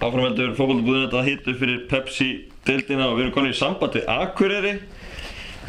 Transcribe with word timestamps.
áframveldur 0.00 0.54
fókbaldabúðin 0.56 1.06
þetta 1.06 1.22
hittu 1.26 1.54
fyrir 1.60 1.80
Pepsi-deildina 1.90 3.10
og 3.10 3.18
við 3.18 3.26
erum 3.26 3.34
konið 3.36 3.52
í 3.52 3.58
samband 3.58 3.96
við 3.98 4.10
Akureyri. 4.14 4.74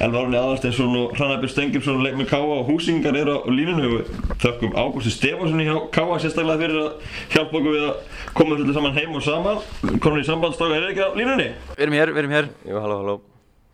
Elvar 0.01 0.23
Árni 0.23 0.37
Aðarsteinsson 0.39 0.93
og 0.97 1.15
Hrannabjörn 1.17 1.51
Stengilsson 1.51 1.99
leik 2.01 2.15
með 2.17 2.29
Káa 2.31 2.45
og 2.55 2.69
Húsingar 2.69 3.17
eru 3.19 3.35
á 3.43 3.49
línunni 3.51 3.89
og 3.91 4.07
þökkum 4.41 4.71
Ágústi 4.79 5.11
Stefánssoni 5.13 5.67
hjá 5.67 5.75
Káa 5.93 6.15
sérstaklega 6.23 6.63
fyrir 6.63 6.79
að 6.79 7.11
hjálpa 7.35 7.59
okkur 7.59 7.75
við 7.75 7.83
að 7.89 8.21
koma 8.39 8.57
þessu 8.61 8.77
saman 8.77 8.95
heim 8.95 9.19
og 9.19 9.25
saman. 9.25 9.59
Konið 10.01 10.23
í 10.23 10.29
samband, 10.29 10.55
stáka, 10.55 10.79
er 10.79 10.87
ekki 10.93 11.03
á 11.05 11.09
línunni? 11.19 11.49
Við 11.75 11.83
erum 11.85 11.97
hér, 11.99 12.13
við 12.15 12.23
erum 12.23 12.35
hér. 12.37 12.49
Jú, 12.71 12.79
halló, 12.79 12.97
halló. 13.03 13.17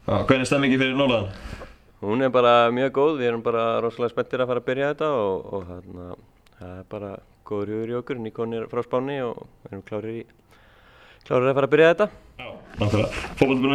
Já, 0.07 0.17
hvernig 0.17 0.47
er 0.47 0.49
stemmingi 0.49 0.81
fyrir 0.81 0.97
Norðan? 0.97 1.29
Hún 2.01 2.25
er 2.25 2.33
bara 2.33 2.55
mjög 2.73 2.91
góð, 2.97 3.13
við 3.21 3.29
erum 3.31 3.45
bara 3.45 3.63
rosalega 3.85 4.13
spenntir 4.15 4.43
að 4.43 4.51
fara 4.51 4.61
að 4.61 4.67
byrja 4.67 4.89
þetta 4.91 5.07
og, 5.21 5.47
og 5.53 5.63
þarna, 5.69 6.09
það 6.57 6.73
er 6.73 6.83
bara 6.91 7.13
góður 7.47 7.71
hugur 7.73 7.93
í 7.93 7.97
okkur, 8.01 8.19
nýkonir 8.25 8.67
frá 8.73 8.83
Spáni 8.85 9.17
og 9.25 9.39
við 9.63 9.71
erum 9.71 9.85
klárir, 9.87 10.19
í, 10.19 10.46
klárir 11.27 11.51
að 11.51 11.57
fara 11.57 11.67
að 11.67 11.73
byrja 11.73 11.89
þetta. 11.93 12.07
Já, 12.37 12.49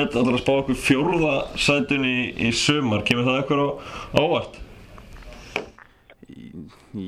þetta 0.07 0.23
ætlar 0.23 0.37
að 0.39 0.43
spá 0.43 0.53
okkur 0.55 0.79
fjórða 0.83 1.35
sætun 1.61 2.07
í, 2.09 2.17
í 2.49 2.53
sumar, 2.57 3.05
kemur 3.07 3.29
það 3.29 3.41
eitthvað 3.43 4.23
ávart? 4.23 4.61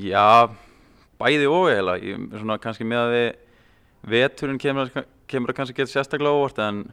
Já, 0.05 0.27
bæði 1.21 1.49
Svona 2.35 2.59
kannski 2.61 2.87
með 2.87 3.01
að 3.01 3.15
við 3.15 3.27
veturinn 4.15 4.61
kemur, 4.61 4.93
kemur 5.29 5.53
að 5.53 5.59
kannski 5.59 5.77
geta 5.79 5.93
sérstaklega 5.95 6.37
óvart 6.37 6.61
en 6.61 6.85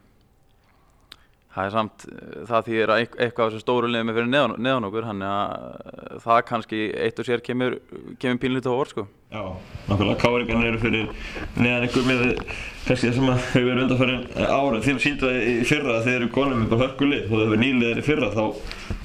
það 1.53 1.67
er 1.67 1.73
samt 1.75 2.03
það 2.49 2.63
því 2.67 2.77
er 2.83 2.91
eitthvað 2.97 3.43
af 3.45 3.51
þessu 3.53 3.61
stóru 3.61 3.89
liðum 3.93 4.09
er 4.09 4.15
fyrir 4.17 4.29
neðan, 4.33 4.53
neðan 4.65 4.87
okkur 4.89 5.05
þannig 5.09 5.33
að 5.33 5.51
eh, 5.93 6.15
það 6.23 6.39
kannski 6.49 6.79
eitt 7.05 7.19
og 7.21 7.27
sér 7.27 7.43
kemur, 7.45 7.75
kemur 8.21 8.39
pínlítið 8.41 8.73
á 8.73 8.75
óvart 8.77 8.93
sko. 8.93 9.03
Já, 9.33 9.43
nákvæmlega. 9.89 10.17
Káringarnir 10.21 10.69
eru 10.71 10.81
fyrir 10.81 11.11
neðan 11.57 11.85
ykkur 11.87 12.07
með 12.09 12.23
kannski 12.87 13.09
það 13.09 13.15
sem 13.19 13.29
að 13.33 13.39
hefur 13.43 13.67
verið 13.69 13.83
undanfærin 13.85 14.25
ára. 14.49 14.81
Þið 14.87 14.99
síndu 15.05 15.29
það 15.29 15.39
í 15.53 15.55
fyrra 15.69 15.95
að 15.97 16.07
þið 16.07 16.17
eru 16.19 16.31
konum 16.35 16.59
með 16.63 16.73
bara 16.73 16.87
hörkulið 16.87 17.23
og 17.23 17.33
það 17.33 17.45
hefur 17.47 17.63
nýlegaðir 17.63 18.01
í 18.01 18.07
fyrra 18.09 18.31
þá, 18.33 18.43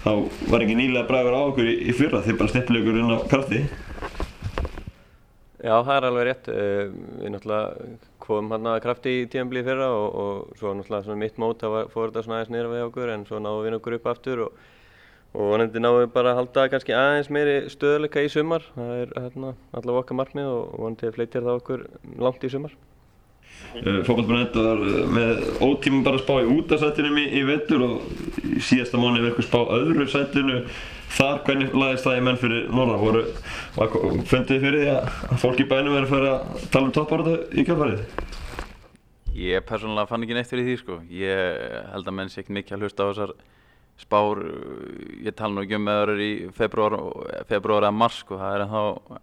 þá 0.04 0.10
var 0.52 0.64
ekki 0.66 0.78
nýlega 0.80 1.08
bragur 1.12 1.36
á 1.36 1.40
okkur 1.46 1.68
í, 1.68 1.76
í 1.88 1.96
fyrra. 1.96 2.24
Þið 2.26 2.40
bara 2.42 2.52
snittilega 2.54 2.84
ykkur 2.84 3.00
inn 3.02 3.12
á 3.12 3.18
krafti. 3.32 3.62
Já, 5.58 5.74
það 5.82 5.94
er 5.96 6.06
alveg 6.08 6.28
rétt. 6.28 6.52
Eh, 6.52 6.84
Við 7.18 7.32
náttúrulega 7.34 7.88
komum 8.28 8.52
hann 8.54 8.68
að 8.70 8.82
krafti 8.84 9.14
í 9.22 9.28
tíðanblíði 9.32 9.70
fyrra 9.70 9.88
og, 9.96 10.08
og 10.22 10.58
svo 10.60 10.74
náttúrulega 10.76 11.06
svona 11.06 11.22
mitt 11.22 11.40
mót 11.40 11.64
var, 11.64 11.88
fór 11.92 12.10
þetta 12.10 12.24
svona 12.26 12.40
aðeins 12.40 12.52
niður 12.54 12.72
við 12.74 12.84
okkur 12.88 13.14
en 13.14 13.24
svo 13.28 13.40
náðum 13.42 13.64
við 13.66 13.78
okkur 13.78 13.96
upp 13.98 14.10
aftur 14.12 14.42
og, 14.46 14.58
og 15.32 15.54
vonandi 15.54 15.82
náðum 15.82 16.04
við 16.04 16.12
bara 16.18 16.34
að 16.34 16.42
halda 16.42 16.66
kannski 16.74 16.96
aðeins 16.98 17.32
meiri 17.32 17.56
stöðuleika 17.72 18.24
í 18.24 18.28
sumar. 18.32 18.68
Það 18.76 18.92
er 18.98 19.16
hérna, 19.16 19.54
allavega 19.72 20.04
okkar 20.04 20.20
markmið 20.20 20.52
og 20.52 20.76
vonandi 20.76 21.14
fleitir 21.16 21.48
það 21.48 21.62
okkur 21.62 21.88
langt 22.20 22.44
í 22.44 22.52
sumar. 22.52 22.76
Fókbaltbúinn 23.68 24.44
þetta 24.44 24.62
var 24.64 24.82
uh, 24.84 25.00
með 25.12 25.40
ótíma 25.64 26.04
bara 26.06 26.18
að 26.18 26.22
spá 26.22 26.36
í 26.40 26.52
útasættinum 26.54 27.18
í, 27.20 27.24
í 27.36 27.42
vettur 27.48 27.82
og 27.84 28.44
í 28.44 28.60
síðasta 28.64 29.00
er 29.00 29.26
eitthvað 29.28 29.48
spá 29.48 29.58
öðru 29.76 30.06
sættinu 30.08 30.60
þar. 31.16 31.42
Hvernig 31.46 31.74
lagðist 31.76 32.06
það 32.06 32.18
í 32.18 32.24
menn 32.26 32.40
fyrir 32.40 32.70
Norðan? 32.72 33.02
Voru, 33.02 33.22
fundið 34.28 34.50
þið 34.52 34.64
fyrir 34.66 34.82
því 34.82 34.90
að 34.92 35.12
að 35.28 35.42
fólk 35.44 35.62
í 35.62 35.68
bænum 35.72 35.96
verið 35.96 36.06
að 36.06 36.14
fara 36.14 36.32
að 36.34 36.66
tala 36.74 36.88
um 36.88 36.94
toppáratu 36.96 37.36
í 37.52 37.66
kjálfarið? 37.68 38.02
Ég 39.38 39.66
persónulega 39.66 40.10
fann 40.10 40.26
ekki 40.26 40.38
neitt 40.38 40.50
fyrir 40.50 40.66
því 40.66 40.76
sko. 40.80 40.98
Ég 41.14 41.66
held 41.92 42.10
að 42.10 42.18
menn 42.18 42.32
sé 42.32 42.42
ekki 42.42 42.56
mikið 42.56 42.76
að 42.76 42.86
hlusta 42.86 43.06
á 43.06 43.10
þessar 43.10 43.34
spár, 43.98 44.40
ég 45.26 45.34
tala 45.34 45.54
nú 45.54 45.64
ekki 45.64 45.78
um 45.78 45.84
með 45.88 46.00
það 46.04 46.22
í 46.22 46.32
februar, 46.54 46.96
februar 47.50 47.86
eða 47.86 47.98
mars 47.98 48.22
sko. 48.22 48.38
Það 48.38 48.56
er 48.56 48.64
ennþá, 48.66 48.82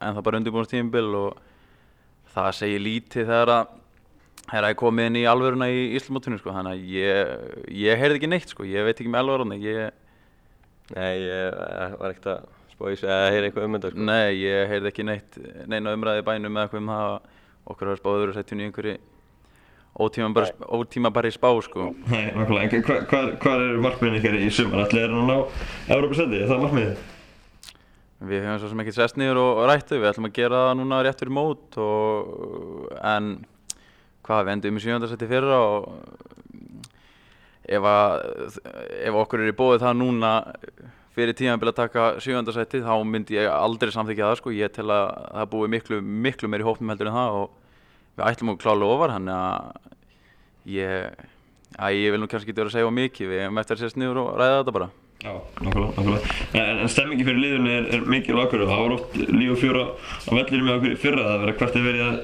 ennþá 0.10 0.24
bara 0.28 0.40
undirbúinnstímbil 0.42 1.10
og 1.20 1.42
það 2.36 2.54
segir 2.60 2.84
lítið 2.84 3.30
þegar 3.32 3.54
að 3.56 3.74
þegar 4.46 4.70
ég 4.70 4.80
komið 4.80 5.08
inn 5.10 5.20
í 5.20 5.28
alvöruna 5.30 5.70
í 5.74 5.86
Íslamótunum 5.98 6.42
sko. 6.42 6.54
Þannig 6.54 6.76
að 6.76 6.90
ég, 6.96 7.32
ég 7.86 8.02
heyrði 8.02 8.20
ekki 8.20 8.32
neitt 8.32 8.52
sko. 8.52 8.68
Ég 8.68 8.86
veit 8.86 8.98
ekki 8.98 9.12
með 9.12 9.24
alvöruna. 9.24 9.58
Ég, 9.62 9.96
Nei, 10.94 11.16
ég 11.26 11.58
eh, 11.58 11.96
var 11.98 12.14
ekkert 12.14 12.30
að 12.36 12.46
spá 12.76 12.86
í 12.86 12.94
þessu 12.94 13.10
eða 13.10 13.34
heyra 13.34 13.50
eitthvað 13.50 13.66
um 13.66 13.76
þetta 13.78 13.92
sko. 13.94 14.06
nei, 14.12 14.30
ég 14.44 14.70
heyrði 14.70 14.92
ekki 14.92 15.08
neitt, 15.08 15.38
neina 15.72 15.96
umræði 15.96 16.22
í 16.22 16.28
bænum 16.28 16.54
með 16.54 16.68
eitthvað 16.68 16.84
um 16.84 16.92
það 16.94 17.10
að 17.10 17.34
okkur 17.74 17.92
var 17.92 18.02
spáður 18.02 18.32
og 18.32 18.38
setjum 18.38 18.62
í 18.62 18.68
einhverju 18.68 18.98
ótíma 19.96 20.30
bara, 20.36 20.52
ótíma 20.76 21.12
bara 21.16 21.32
í 21.32 21.34
spá 21.34 21.50
sko. 21.64 21.90
Nei, 22.12 22.30
nákvæmlega. 22.36 22.68
En 22.68 22.86
hva, 22.86 22.98
hvað, 23.10 23.30
hvað 23.42 23.66
er 23.66 23.82
markmiðin 23.86 24.20
ykkar 24.20 24.38
í 24.38 24.50
sumar? 24.52 24.86
Ætli 24.86 25.04
er 25.06 25.14
hann 25.16 25.30
ná 25.30 25.38
Európa-sendi? 25.96 26.42
Er 26.44 26.52
það 26.52 26.64
markmiðið? 26.66 27.04
Við 28.26 28.46
höfum 28.46 28.60
svo 28.62 28.72
sem 28.72 28.82
ekki 28.84 28.96
sest 28.96 29.20
niður 29.20 29.40
og 29.42 29.62
rættu, 29.70 29.98
við 30.00 30.10
ætlum 30.12 30.30
að 30.30 30.36
gera 30.36 30.64
það 30.68 30.78
núna 30.82 31.02
rétt 31.06 31.22
fyrir 31.22 31.36
mót 31.36 31.80
og, 31.80 32.90
en 33.00 33.32
hvað, 34.26 34.42
við 34.42 34.54
endum 34.56 34.80
í 34.80 34.84
sjöndarsætti 34.84 35.30
fyrra 35.32 35.60
og 35.64 35.90
ef, 37.66 37.88
að, 37.90 38.60
ef 39.06 39.20
okkur 39.24 39.44
er 39.44 39.52
í 39.52 39.58
bóði 39.58 39.82
það 39.84 40.00
núna 40.02 40.32
fyrir 41.16 41.38
tímanbíl 41.38 41.72
að 41.72 41.78
taka 41.80 42.08
sjöndarsætti 42.24 42.84
þá 42.84 42.96
myndi 43.08 43.38
ég 43.38 43.48
aldrei 43.52 43.94
samþykja 43.94 44.32
það 44.32 44.42
sko, 44.42 44.56
ég 44.56 44.74
tel 44.76 44.90
að 44.92 45.06
það 45.32 45.54
búi 45.54 45.72
miklu, 45.72 46.02
miklu 46.02 46.52
meir 46.52 46.66
í 46.66 46.68
hópnum 46.68 46.92
heldur 46.92 47.12
en 47.12 47.16
það 47.16 47.40
og 47.40 47.48
við 48.16 48.28
ætlum 48.30 48.52
að 48.54 48.60
klála 48.64 48.92
ofar, 48.92 49.16
hann 49.16 49.32
að 49.32 49.80
ég, 50.76 51.24
að 51.80 51.98
ég 52.02 52.14
vil 52.14 52.22
nú 52.22 52.30
kannski 52.32 52.52
ekki 52.52 52.60
vera 52.60 52.72
að 52.72 52.78
segja 52.78 52.94
mikið, 53.00 53.32
við 53.32 53.44
hefum 53.46 53.64
eftir 53.64 53.78
að 53.78 53.84
sest 53.86 54.00
niður 54.00 54.22
og 54.26 54.30
ræða 54.40 54.60
þetta 54.60 54.76
bara. 54.76 54.92
Já, 55.26 55.32
nákvæmlega, 55.64 55.92
nákvæmlega. 55.96 56.36
En, 56.60 56.80
en 56.84 56.92
stemmingi 56.92 57.26
fyrir 57.26 57.42
liðunni 57.42 57.74
er, 57.80 57.90
er 57.96 58.06
mikil 58.12 58.36
og 58.36 58.44
akkur 58.44 58.66
og 58.66 58.72
það 58.72 58.84
var 58.84 58.96
oft 58.98 59.16
líf 59.24 59.54
og 59.56 59.62
fjóra 59.62 59.86
á 59.96 60.32
vellinu 60.36 60.68
með 60.68 60.76
okkur 60.76 60.98
fyrra. 61.02 61.26
Það 61.30 61.44
verið 61.46 61.60
hvert 61.62 61.80
að 61.80 61.88
verið 61.88 62.06
að 62.06 62.20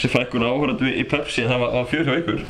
sé 0.00 0.10
fækkun 0.10 0.46
áhörðandi 0.48 0.94
í 0.98 1.06
Pepsi 1.12 1.44
en 1.44 1.52
það 1.52 1.64
var, 1.64 1.74
var 1.76 1.90
fjör 1.92 2.08
hjá 2.08 2.16
ykkur. 2.22 2.44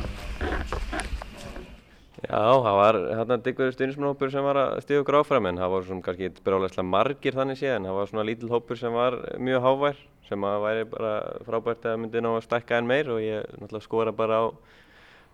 Já, 2.23 2.39
það 2.63 2.75
var 2.79 2.97
hérna 3.11 3.37
diggur 3.43 3.73
stuðnismannhópur 3.75 4.31
sem 4.31 4.45
var 4.45 4.59
að 4.61 4.77
stíða 4.85 5.01
okkur 5.03 5.17
áfram 5.19 5.49
en 5.49 5.57
það 5.59 5.73
voru 5.73 5.87
svona 5.89 6.05
kannski 6.05 6.29
brjálæslega 6.45 6.87
margir 6.87 7.35
þannig 7.35 7.59
séð 7.59 7.73
en 7.75 7.87
það 7.89 7.97
var 7.99 8.09
svona 8.11 8.25
lítill 8.29 8.51
hópur 8.53 8.79
sem 8.79 8.95
var 8.95 9.17
mjög 9.35 9.65
hávær 9.65 9.99
sem 10.29 10.47
að 10.47 10.63
væri 10.63 10.87
bara 10.93 11.11
frábært 11.45 11.89
að 11.91 11.99
myndi 12.01 12.23
ná 12.23 12.31
að 12.31 12.45
stækka 12.47 12.79
enn 12.79 12.89
meir 12.89 13.11
og 13.11 13.19
ég 13.19 13.43
náttúrulega 13.59 13.83
skora 13.83 14.15
bara 14.15 14.39
á, 14.39 14.43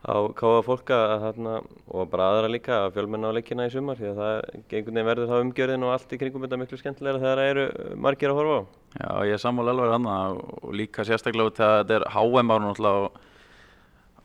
á 0.09 0.15
káða 0.41 0.65
fólk 0.65 0.91
að 0.97 1.15
þarna 1.27 1.55
og 1.85 2.11
bara 2.11 2.29
aðra 2.33 2.53
líka 2.57 2.77
að 2.79 2.97
fjölmenna 2.97 3.29
á 3.29 3.37
leikina 3.37 3.69
í 3.69 3.73
sumar 3.77 4.01
því 4.01 4.09
að 4.09 4.21
það 4.23 4.37
einhvern 4.57 4.85
veginn 4.89 5.09
verður 5.11 5.31
það 5.31 5.45
umgjörðin 5.45 5.85
og 5.85 5.95
allt 5.95 6.15
í 6.17 6.21
kringum 6.23 6.47
þetta 6.47 6.63
miklu 6.63 6.81
skemmtilegra 6.81 7.21
þegar 7.21 7.43
það 7.43 7.51
eru 7.53 7.97
margir 8.07 8.33
að 8.33 8.41
horfa 8.41 8.57
á. 8.57 8.61
Já, 8.97 9.11
ég 9.29 9.37
er 9.37 9.45
sammála 9.45 9.77
alveg 9.77 9.93
hann 9.99 10.09
og 10.09 10.71
líka 10.73 11.05
sérstaklega 11.05 11.53
út 11.53 11.61
þegar 11.61 11.83
þetta 11.85 11.99
er 12.01 12.09
HM 12.17 12.55
ára 12.57 12.65
náttúrulega 12.65 13.05
og 13.05 13.27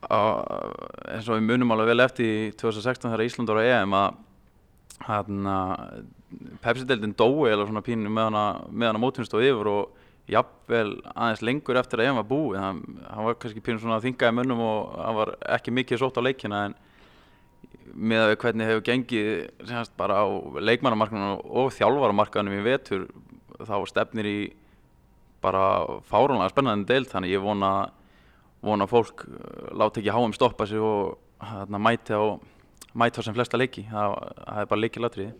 eins 0.05 1.29
og 1.29 1.39
við 1.39 1.47
munum 1.49 1.73
alveg 1.75 1.93
vel 1.93 2.05
eftir 2.05 2.27
í 2.27 2.39
2016 2.59 3.09
þegar 3.09 3.25
Ísland 3.27 3.51
var 3.51 3.63
á 3.63 3.69
EM 3.69 3.97
að 3.97 4.23
hann 5.07 5.49
Pepsi-deildin 6.65 7.15
dói 7.17 7.53
eða 7.53 7.69
svona 7.69 7.85
pínu 7.87 8.11
með 8.11 8.29
hana, 8.31 8.45
hana 8.83 9.01
mótun 9.01 9.27
stóð 9.27 9.47
yfir 9.47 9.71
og 9.71 10.03
jafnvel 10.31 10.97
aðeins 11.13 11.43
lengur 11.47 11.79
eftir 11.79 12.03
að 12.03 12.11
EM 12.11 12.19
var 12.19 12.27
búið. 12.29 12.59
Hann, 12.61 12.81
hann 13.07 13.29
var 13.29 13.39
kannski 13.41 13.63
pínu 13.63 13.83
svona 13.83 14.01
að 14.01 14.09
þinga 14.09 14.33
í 14.33 14.37
munnum 14.41 14.63
og 14.65 14.97
hann 14.99 15.19
var 15.21 15.33
ekki 15.57 15.75
mikið 15.75 16.03
sótt 16.03 16.19
á 16.19 16.27
leikina 16.27 16.65
en 16.67 16.77
með 17.95 18.23
að 18.23 18.31
við 18.33 18.39
hvernig 18.43 18.71
hefur 18.71 18.87
gengið 18.89 19.29
semast 19.69 19.95
bara 19.97 20.19
á 20.21 20.27
leikmannamarkanum 20.59 21.45
og 21.47 21.71
þjálfaramarkanum 21.77 22.57
í 22.59 22.65
vetur 22.67 23.07
þá 23.63 23.77
stefnir 23.89 24.29
í 24.29 24.39
bara 25.45 25.63
fáránlega 26.11 26.53
spennandi 26.53 26.91
deild. 26.91 27.09
Þannig 27.13 27.37
ég 27.37 27.45
vona, 27.45 27.73
vona 28.65 28.87
fólk 28.91 29.27
uh, 29.29 29.71
láti 29.77 30.03
ekki 30.03 30.15
háum 30.15 30.35
stoppa 30.37 30.67
sig 30.67 30.81
og 30.83 31.17
hérna, 31.43 31.81
mæti 31.83 32.17
á 32.17 32.39
mæti 32.97 33.21
á 33.21 33.23
sem 33.23 33.35
flesta 33.37 33.59
leiki, 33.61 33.85
það, 33.91 34.15
það 34.41 34.61
er 34.63 34.69
bara 34.71 34.81
leikilatriði 34.81 35.33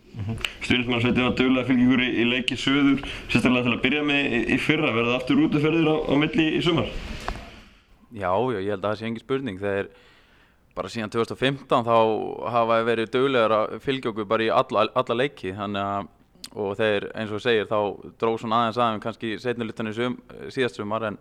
Stuðnismannsveitin 0.65 1.25
var 1.25 1.37
dögulega 1.39 1.63
að 1.63 1.69
fylgja 1.71 1.85
ykkur 1.87 2.03
í, 2.03 2.09
í 2.09 2.25
leiki 2.31 2.57
söður, 2.59 3.05
sérstaklega 3.31 3.65
til 3.65 3.77
að 3.77 3.85
byrja 3.85 4.03
með 4.05 4.27
í, 4.27 4.41
í 4.53 4.57
fyrra. 4.61 4.91
Verða 4.93 5.13
það 5.13 5.21
aftur 5.21 5.41
útferðir 5.45 5.89
á, 5.89 5.95
á 5.97 6.13
milli 6.21 6.45
í 6.57 6.59
sumar? 6.65 6.91
Já, 8.11 8.29
já, 8.29 8.59
ég 8.61 8.69
held 8.73 8.83
að 8.83 8.91
það 8.91 8.99
sé 8.99 9.07
engin 9.07 9.23
spurning. 9.23 9.57
Þegar 9.61 9.89
bara 10.77 10.91
síðan 10.93 11.13
2015 11.15 11.87
þá 11.87 11.95
hafa 12.53 12.77
verið 12.85 13.09
dögulegar 13.15 13.55
að 13.55 13.77
fylgja 13.85 14.11
okkur 14.11 14.29
bara 14.29 14.45
í 14.45 14.51
alla, 14.53 14.85
alla 15.01 15.19
leiki. 15.23 15.55
Þannig 15.57 15.83
að 15.87 16.13
og 16.57 16.77
þeir 16.79 17.09
eins 17.17 17.33
og 17.33 17.41
segir 17.43 17.67
þá 17.69 17.79
dróð 18.19 18.37
svona 18.41 18.61
aðeins 18.63 18.79
aðeins 18.81 19.03
kannski 19.03 19.93
sum, 19.97 20.15
síðast 20.53 20.79
sumar 20.79 21.05
en 21.09 21.17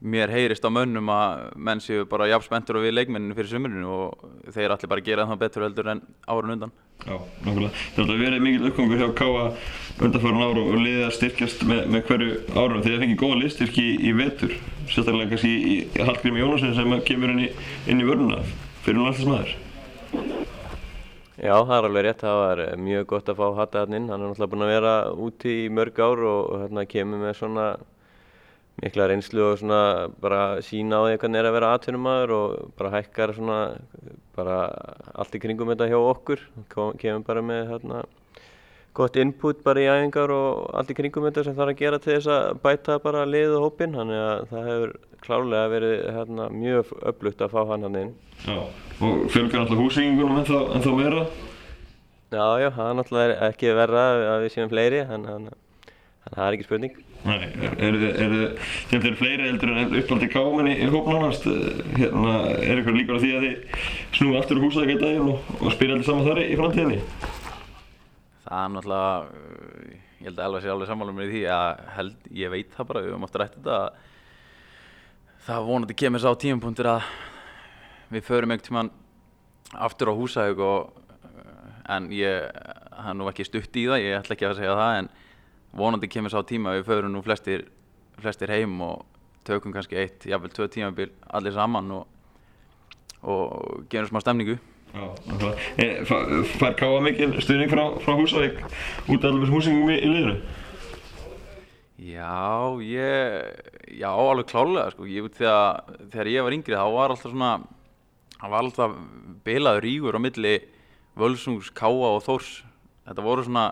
mér 0.00 0.32
heyrist 0.34 0.64
á 0.66 0.70
mönnum 0.72 1.08
að 1.12 1.44
menn 1.56 1.80
séu 1.80 2.08
bara 2.08 2.28
jafn 2.28 2.48
spenntur 2.48 2.80
og 2.80 2.86
við 2.86 2.96
leikmenninu 2.98 3.36
fyrir 3.36 3.52
sumurinu 3.54 3.92
og 3.92 4.24
þeir 4.52 4.74
allir 4.74 4.90
bara 4.90 5.04
gera 5.04 5.28
það 5.30 5.44
betur 5.44 5.66
heldur 5.68 5.92
en 5.94 6.02
árun 6.26 6.56
undan 6.56 6.74
Já, 7.04 7.18
nákvæmlega. 7.44 7.70
Það 7.94 8.06
hefur 8.06 8.20
verið 8.22 8.42
mikil 8.44 8.68
uppgangur 8.70 9.00
hjá 9.02 9.08
Káa 9.18 9.42
undanförun 10.04 10.44
ára 10.44 10.62
og 10.62 10.78
liðið 10.78 11.02
að 11.04 11.16
styrkjast 11.18 11.64
með, 11.68 11.82
með 11.92 12.04
hverju 12.08 12.36
árunum. 12.54 12.84
Þið 12.86 13.02
fengið 13.02 13.18
góða 13.20 13.40
liðstyrki 13.42 13.84
í, 13.84 13.96
í 14.08 14.12
vetur, 14.16 14.54
sérstaklega 14.88 15.32
kannski 15.34 15.50
í, 15.52 15.74
í 15.84 16.06
Hallgrími 16.06 16.40
Jónasson 16.40 16.72
sem 16.78 16.94
kemur 17.04 17.34
inn 17.34 17.42
í, 17.44 17.50
inn 17.92 18.00
í 18.00 18.08
vörnuna 18.08 18.40
fyrir 18.86 19.02
hún 19.02 19.10
alltaf 19.10 19.26
smaður. 19.26 19.52
Já, 21.34 21.52
það 21.52 21.74
er 21.76 21.88
alveg 21.90 22.06
rétt, 22.06 22.24
það 22.24 22.40
var 22.40 22.64
mjög 22.86 23.06
gott 23.10 23.28
að 23.28 23.40
fá 23.42 23.46
Hatta 23.58 23.84
hann 23.84 23.98
inn, 23.98 24.08
hann 24.08 24.22
er 24.22 24.30
náttúrulega 24.30 24.52
búinn 24.54 24.64
að 24.64 24.72
vera 24.72 24.94
úti 25.26 25.54
í 25.64 25.70
mörg 25.74 26.00
ár 26.00 26.24
og, 26.24 26.40
og 26.54 26.62
hérna 26.62 26.86
kemur 26.88 27.20
með 27.20 27.36
svona 27.42 27.66
mikla 28.82 29.06
reynslu 29.10 29.44
og 29.52 29.60
svona 29.60 30.10
bara 30.22 30.58
sína 30.66 30.98
á 30.98 31.02
því 31.06 31.20
hvernig 31.22 31.40
er 31.40 31.48
að 31.48 31.56
vera 31.58 31.70
atvinnumæður 31.76 32.34
og 32.38 32.74
bara 32.78 32.92
hækkar 32.96 33.34
svona 33.36 33.60
bara 34.34 34.58
allt 35.14 35.36
í 35.36 35.42
kringum 35.42 35.70
þetta 35.70 35.90
hjá 35.92 35.98
okkur. 36.00 36.42
Kom, 36.72 36.94
kemur 36.98 37.26
bara 37.28 37.44
með 37.46 37.70
hérna 37.70 38.02
gott 38.94 39.16
input 39.18 39.62
bara 39.66 39.82
í 39.82 39.88
æfingar 39.90 40.30
og 40.30 40.68
allt 40.78 40.92
í 40.92 40.98
kringum 40.98 41.26
þetta 41.26 41.46
sem 41.46 41.56
þarf 41.56 41.74
að 41.74 41.80
gera 41.80 41.98
til 42.02 42.12
þess 42.12 42.30
að 42.30 42.60
bæta 42.62 42.98
bara 43.02 43.24
lið 43.26 43.56
og 43.56 43.66
hópin 43.66 43.96
þannig 43.98 44.22
að 44.22 44.44
það 44.52 44.68
hefur 44.70 44.94
klárlega 45.24 45.72
verið 45.72 46.04
hérna, 46.14 46.46
mjög 46.52 46.92
öflugt 47.10 47.42
að 47.42 47.54
fá 47.54 47.60
hann 47.70 47.86
hann 47.86 47.98
inn. 48.02 48.14
Já, 48.44 48.60
og 49.00 49.26
fjölgar 49.32 49.64
alltaf 49.64 49.80
húsvíkingunum 49.80 50.40
ennþá, 50.42 50.60
ennþá 50.76 50.94
meira? 50.98 51.26
Já, 52.34 52.46
já, 52.60 52.68
það 52.76 52.88
er 52.90 52.96
náttúrulega 52.98 53.48
ekki 53.48 53.76
verra 53.78 54.04
að 54.34 54.44
við 54.44 54.54
séum 54.54 54.72
fleiri 54.72 55.04
en 55.06 55.48
þannig 56.24 56.36
að 56.36 56.40
það 56.40 56.46
er 56.48 56.56
ekki 56.56 56.68
spurning 56.68 57.02
Nei, 57.24 57.44
eru 57.80 58.00
þið, 58.02 58.10
eru 58.20 58.38
þið, 58.38 58.64
þeim 58.90 59.02
þeir 59.04 59.14
fleiri 59.16 59.44
heldur 59.46 59.70
en 59.72 59.94
uppaldi 60.00 60.26
káminni 60.28 60.74
í 60.76 60.88
hópn 60.92 61.14
ánast, 61.16 61.46
hérna, 61.96 62.34
er 62.58 62.74
eitthvað 62.74 62.98
líkur 62.98 63.16
á 63.16 63.22
því 63.22 63.30
að 63.32 63.46
þið 63.46 63.86
snúi 64.18 64.36
aftur 64.36 64.60
úr 64.60 64.66
húsæk 64.66 64.92
í 64.92 64.96
daginn 65.00 65.30
og, 65.32 65.48
og 65.56 65.72
spila 65.72 65.96
allir 65.96 66.04
saman 66.04 66.28
þar 66.28 66.42
í 66.42 66.58
framtíðinni? 66.60 66.98
Það 68.44 68.58
er 68.60 68.74
náttúrulega, 68.74 69.14
uh, 69.24 69.96
ég 70.20 70.28
held 70.28 70.36
að 70.36 70.44
Elva 70.50 70.60
sé 70.60 70.74
alveg 70.74 70.92
sammála 70.92 71.16
með 71.16 71.32
því 71.32 71.42
að 71.54 71.80
held, 71.96 72.28
ég 72.42 72.54
veit 72.58 72.76
það 72.76 72.90
bara, 72.92 73.04
við 73.06 73.14
höfum 73.14 73.26
ofta 73.30 73.40
rætt 73.40 73.56
þetta 73.56 73.80
að 73.80 73.88
það 75.48 75.72
vonandi 75.72 76.00
kemur 76.04 76.24
sá 76.26 76.30
tímapunktur 76.44 76.92
að 76.92 77.10
við 78.12 78.28
förum 78.28 78.52
einhvern 78.52 78.68
tíman 78.68 78.94
aftur 79.88 80.12
á 80.12 80.18
húsæk 80.20 80.60
og 80.60 80.92
uh, 81.24 81.82
en 81.96 82.12
ég, 82.12 82.52
það 82.92 83.12
er 83.14 83.20
nú 83.22 83.32
ekki 83.32 83.48
stutt 83.48 83.80
í 83.80 83.88
það, 83.88 84.04
ég 84.10 84.20
ætla 84.20 84.36
ekki 84.36 84.52
að 84.52 84.58
segja 84.60 84.80
það 84.84 84.98
en 85.00 85.14
vonandi 85.76 86.08
kemur 86.10 86.32
sá 86.32 86.42
tíma 86.46 86.76
við 86.78 86.86
förum 86.88 87.14
nú 87.14 87.22
flestir, 87.24 87.66
flestir 88.22 88.52
heim 88.54 88.78
og 88.84 89.04
tökum 89.44 89.74
kannski 89.74 89.98
eitt, 90.00 90.24
jáfnveil 90.28 90.54
tvö 90.54 90.68
tímabil 90.72 91.10
allir 91.34 91.54
saman 91.54 91.90
og, 91.98 92.06
og 93.22 93.84
gerum 93.92 94.08
smá 94.12 94.22
stemningu. 94.24 94.58
Já, 94.94 95.06
nákvæmlega. 95.26 96.44
Fær 96.60 96.76
Káa 96.78 97.00
mikil 97.02 97.32
stuðning 97.42 97.72
frá, 97.72 97.88
frá 98.04 98.14
Húsavík 98.14 98.60
út 99.10 99.24
af 99.26 99.34
þessum 99.34 99.56
húsingum 99.56 99.90
í, 99.90 99.96
í 99.98 100.10
liðinu? 100.12 100.36
Já, 102.04 102.74
ég, 102.84 103.64
já, 103.98 104.08
alveg 104.12 104.46
klálega, 104.50 104.92
sko, 104.94 105.06
ég 105.10 105.26
veit 105.26 105.40
þegar, 105.40 105.96
þegar 106.12 106.30
ég 106.30 106.46
var 106.46 106.56
yngri 106.56 106.78
þá 106.78 106.86
var 106.94 107.14
alltaf 107.14 107.32
svona, 107.32 107.50
það 108.36 108.54
var 108.54 108.60
alltaf 108.60 108.96
bilaður 109.46 109.86
rígur 109.88 110.18
á 110.18 110.20
milli 110.22 110.54
Völsungs, 111.18 111.70
Káa 111.74 112.12
og 112.12 112.22
Þórs, 112.26 112.52
þetta 113.08 113.24
voru 113.26 113.46
svona, 113.46 113.68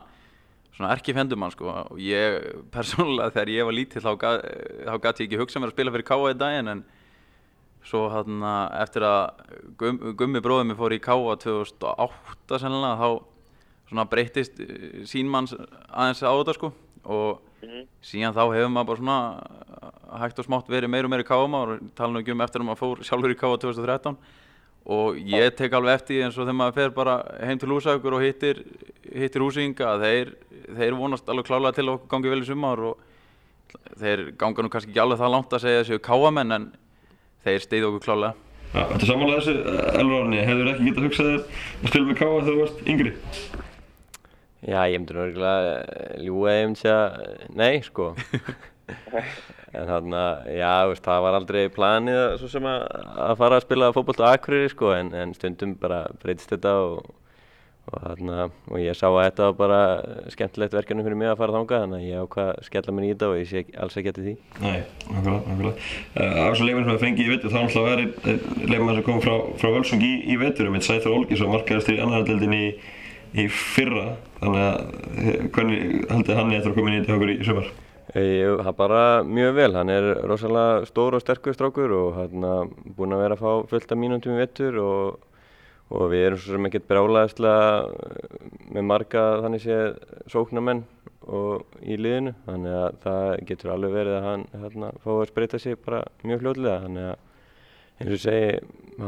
svona 0.76 0.92
erki 0.94 1.14
fendumann, 1.16 1.52
sko, 1.52 1.68
og 1.92 2.00
ég, 2.00 2.48
persónulega 2.72 3.34
þegar 3.34 3.52
ég 3.52 3.68
var 3.68 3.76
lítill 3.76 4.04
þá, 4.04 4.12
gat, 4.20 4.46
þá 4.88 4.96
gæti 5.06 5.24
ég 5.24 5.30
ekki 5.30 5.40
hugsað 5.42 5.62
mér 5.62 5.72
að 5.72 5.76
spila 5.76 5.94
fyrir 5.96 6.08
Káa 6.08 6.32
í 6.32 6.38
daginn, 6.40 6.72
en 6.72 6.84
svo 7.86 8.06
hann 8.12 8.46
eftir 8.80 9.06
að 9.06 9.44
gum, 9.80 10.00
Gummi 10.18 10.42
bróðið 10.44 10.70
mér 10.70 10.80
fór 10.80 10.96
í 10.96 11.02
Káa 11.02 11.36
2008 11.44 12.62
sennilega, 12.62 12.96
þá 13.02 13.90
svona 13.92 14.08
breyttist 14.08 14.62
sínmanns 15.10 15.52
aðeins 15.90 16.24
á 16.24 16.32
þetta, 16.32 16.56
sko, 16.56 16.72
og 17.04 17.42
síðan 18.02 18.34
þá 18.34 18.44
hefur 18.54 18.72
maður 18.72 18.88
bara 18.88 19.00
svona 19.02 19.18
hægt 20.22 20.40
og 20.40 20.46
smátt 20.46 20.70
verið 20.70 20.90
meir 20.92 21.06
og 21.06 21.12
meir 21.12 21.24
í 21.24 21.26
káma 21.26 21.62
og 21.64 21.84
tala 21.98 22.14
nú 22.14 22.22
ekki 22.22 22.34
um 22.34 22.44
eftir 22.44 22.62
að 22.62 22.68
maður 22.68 22.80
fór 22.82 23.02
sjálfur 23.06 23.34
í 23.34 23.38
káa 23.38 23.58
2013 23.62 24.16
og 24.90 25.18
ég 25.18 25.54
tek 25.54 25.74
alveg 25.78 26.00
eftir 26.00 26.16
því 26.16 26.24
eins 26.26 26.36
og 26.38 26.46
þegar 26.46 26.58
maður 26.58 26.78
fer 26.80 26.94
bara 26.96 27.16
heim 27.38 27.60
til 27.62 27.70
húsaukur 27.70 28.16
og 28.18 28.24
hittir, 28.24 28.62
hittir 29.14 29.44
húsinga 29.44 29.92
að 29.94 30.06
þeir, 30.06 30.32
þeir 30.78 30.96
vonast 30.98 31.28
alveg 31.30 31.46
klálega 31.46 31.76
til 31.78 31.86
að 31.86 31.94
okkur 31.96 32.10
gangi 32.14 32.32
vel 32.32 32.42
í 32.42 32.48
sumar 32.48 32.82
og 32.90 33.76
þeir 34.00 34.24
ganga 34.40 34.64
nú 34.64 34.72
kannski 34.72 34.90
ekki 34.90 35.04
alveg 35.04 35.20
það 35.22 35.34
langt 35.36 35.54
að 35.54 35.64
segja 35.66 35.84
þessu 35.84 36.02
káamenn 36.02 36.56
en 36.56 36.66
þeir 37.46 37.66
steyði 37.66 37.90
okkur 37.90 38.06
klálega 38.08 38.34
Já, 38.72 38.86
Þetta 38.88 39.04
er 39.04 39.08
samanlega 39.10 39.40
þessu 39.44 39.78
elvarni, 40.00 40.38
hefur 40.48 40.68
ekki 40.70 40.84
getað 40.86 41.06
hugsað 41.06 41.26
þér 41.28 41.40
að 41.42 41.90
spila 41.90 42.06
með 42.08 42.18
Káa 42.22 42.28
þegar 42.32 42.46
þú 42.46 42.54
varst 42.62 42.86
yngri? 42.88 43.10
Já, 44.62 44.78
ég 44.88 44.94
myndi 44.96 45.16
nú 45.16 45.24
örgulega 45.26 45.72
ljúa 46.22 46.52
ef 46.52 46.56
ég 46.56 46.68
myndi 46.70 46.80
segja 46.80 47.00
nei, 47.58 47.82
sko. 47.84 48.06
en 48.90 49.88
þannig 49.88 50.18
að, 50.18 50.52
já, 50.58 50.74
veist, 50.90 51.06
það 51.06 51.24
var 51.26 51.38
aldrei 51.38 51.62
planið 51.72 52.20
að, 52.20 52.44
að, 52.60 52.84
að 53.24 53.34
fara 53.40 53.58
að 53.58 53.66
spila 53.66 53.90
fótboll 53.96 54.22
á 54.24 54.34
Akureyri, 54.34 54.70
sko, 54.72 54.92
en, 54.96 55.10
en 55.16 55.34
stundum 55.36 55.74
bara 55.80 56.04
breytist 56.22 56.52
þetta 56.52 56.72
og, 56.82 57.10
og, 57.88 57.96
þarna, 57.96 58.46
og 58.70 58.80
ég 58.82 58.98
sá 58.98 59.06
að 59.08 59.20
þetta 59.20 59.48
var 59.48 59.58
bara 59.60 59.80
skemmtilegt 60.34 60.76
verkefni 60.76 61.06
fyrir 61.06 61.20
mig 61.20 61.32
að 61.32 61.38
fara 61.42 61.56
þangað, 61.58 61.84
þannig 61.86 62.00
að 62.00 62.08
ég 62.08 62.24
ákvað 62.26 62.50
að 62.54 62.70
skella 62.70 62.96
mér 62.96 63.06
í 63.06 63.12
þetta 63.12 63.28
og 63.28 63.36
ég 63.40 63.52
sé 63.52 63.64
alls 63.84 64.00
ekki 64.00 64.12
eftir 64.12 64.26
því. 64.28 64.34
Nei, 64.64 64.80
okkurlega, 65.08 65.36
okkurlega. 65.42 65.92
Af 66.16 66.48
þessum 66.48 66.70
leifin 66.70 66.82
sem 66.82 66.92
það 66.94 67.04
fengi 67.06 67.26
í 67.28 67.30
vetur, 67.32 67.54
þá 67.54 67.60
alltaf 67.62 67.86
verið 67.90 68.10
leifin 68.72 68.96
sem 68.96 69.06
kom 69.10 69.22
frá, 69.24 69.36
frá 69.62 69.70
Völsung 69.78 70.04
í, 70.08 70.16
í 70.26 70.40
veturum, 70.42 70.76
eitt 70.78 70.88
Sæþór 70.90 71.20
Olgis 71.20 71.44
og 71.44 71.54
markaðist 71.54 71.94
í 71.94 72.00
annarhaldildin 72.02 72.58
í 72.58 72.66
í 73.32 73.46
fyrra, 73.48 74.16
þannig 74.42 74.64
að 74.66 75.46
hvernig 75.54 75.84
heldur 76.10 76.36
hann 76.36 76.52
eftir 76.52 76.72
að 76.72 76.76
koma 76.76 76.90
inn 76.90 76.98
í 76.98 77.00
þetta 77.00 77.16
okkur 77.16 77.32
í 77.32 77.36
sumar? 77.46 77.70
Jú, 78.12 78.58
það 78.60 78.74
bara 78.76 79.02
mjög 79.24 79.54
vel, 79.56 79.70
hann 79.72 79.88
er 79.88 80.06
rosalega 80.28 80.84
stór 80.84 81.14
og 81.16 81.22
sterkur 81.22 81.54
strákur 81.56 81.94
og 81.96 82.18
hann 82.18 82.44
er 82.44 82.72
búinn 82.92 83.14
að 83.16 83.22
vera 83.22 83.38
að 83.38 83.40
fá 83.40 83.70
fullt 83.70 83.94
af 83.94 84.00
mínútum 84.02 84.34
í 84.34 84.40
vettur 84.42 84.76
og, 84.82 85.22
og 85.88 86.10
við 86.12 86.26
erum 86.26 86.42
svo 86.42 86.52
sem 86.52 86.68
ekkert 86.68 86.90
brálaðislega 86.90 88.34
með 88.76 88.86
marga 88.90 89.22
þannig 89.46 89.64
séð 89.64 89.96
sóknarmenn 90.28 90.84
í 91.80 91.96
liðinu, 91.96 92.34
þannig 92.44 92.78
að 92.82 93.00
það 93.06 93.26
getur 93.48 93.72
alveg 93.78 93.96
verið 93.96 94.18
að 94.18 94.28
hann 94.28 94.46
hérna, 94.60 94.92
fá 95.00 95.10
að 95.14 95.26
spreita 95.32 95.62
sig 95.62 95.80
bara 95.80 96.04
mjög 96.26 96.44
fljóðlega, 96.44 96.78
þannig 96.84 97.10
að 97.14 98.02
eins 98.02 98.12
og 98.18 98.22
segi, 98.26 98.54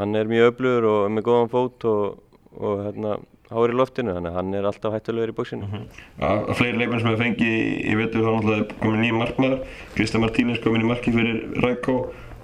hann 0.01 0.17
er 0.17 0.33
mjög 0.33 0.53
öflugur 0.55 0.89
og 0.95 1.05
með 1.13 1.29
góðan 1.29 1.53
fót 1.53 1.91
og, 1.93 2.21
og 2.57 2.85
hérna 2.87 3.19
hári 3.53 3.77
loftinu, 3.77 4.15
þannig 4.17 4.33
að 4.33 4.39
hann 4.39 4.55
er 4.57 4.67
alltaf 4.69 4.95
hættulegur 4.95 5.33
í 5.33 5.37
bóksinu. 5.37 5.67
Mm 5.67 5.73
-hmm. 5.73 6.05
Að 6.29 6.55
fleiri 6.59 6.79
leikmenn 6.79 7.01
sem 7.01 7.09
hefur 7.11 7.25
fengið 7.25 7.57
í 7.85 7.97
vetur 7.99 8.25
þá 8.25 8.31
náttúrulega 8.33 8.79
komin 8.81 9.03
nýja 9.03 9.19
markmaður, 9.19 9.59
Kristján 9.95 10.25
Martínez 10.25 10.63
komin 10.65 10.85
í 10.85 10.89
marki 10.89 11.13
fyrir 11.13 11.37
Rækó. 11.65 11.97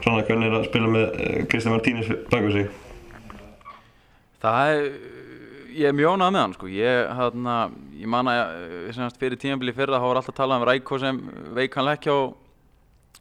Svona 0.03 0.25
hvernig 0.25 0.49
er 0.49 0.59
að 0.59 0.69
spila 0.69 0.89
með 0.89 1.07
Kristján 1.49 1.75
Martínez 1.75 2.09
bak 2.31 2.43
við 2.45 2.53
sig? 2.53 2.69
Það 4.41 4.75
er, 4.75 4.93
ég 5.77 5.89
er 5.89 5.97
mjög 5.97 6.13
ánægð 6.15 6.33
með 6.33 6.41
hann 6.41 6.55
sko, 6.55 6.67
ég, 6.67 7.09
hérna, 7.17 7.71
ég 7.97 8.07
man 8.07 8.29
að 8.29 8.93
semast 8.93 9.19
fyrir 9.21 9.37
tímanbili 9.37 9.73
fyrra 9.73 10.01
þá 10.01 10.07
var 10.09 10.17
alltaf 10.17 10.37
talað 10.37 10.61
um 10.61 10.69
Rækó 10.69 10.99
sem 10.99 11.17
veikanlega 11.57 11.97
ekki 11.97 12.13
á, 12.13 12.19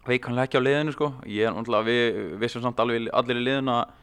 veikanlega 0.07 0.47
ekki 0.47 0.59
á 0.59 0.67
liðinu 0.67 0.91
sko. 0.91 1.13
Ég 1.25 1.47
er 1.47 1.55
náttúrulega, 1.55 1.83
við 1.87 2.39
vissum 2.39 2.61
samt 2.61 2.79
alveg 2.79 3.09
allir 3.11 3.39
í 3.39 3.43
liðinu 3.43 3.71
að 3.71 3.97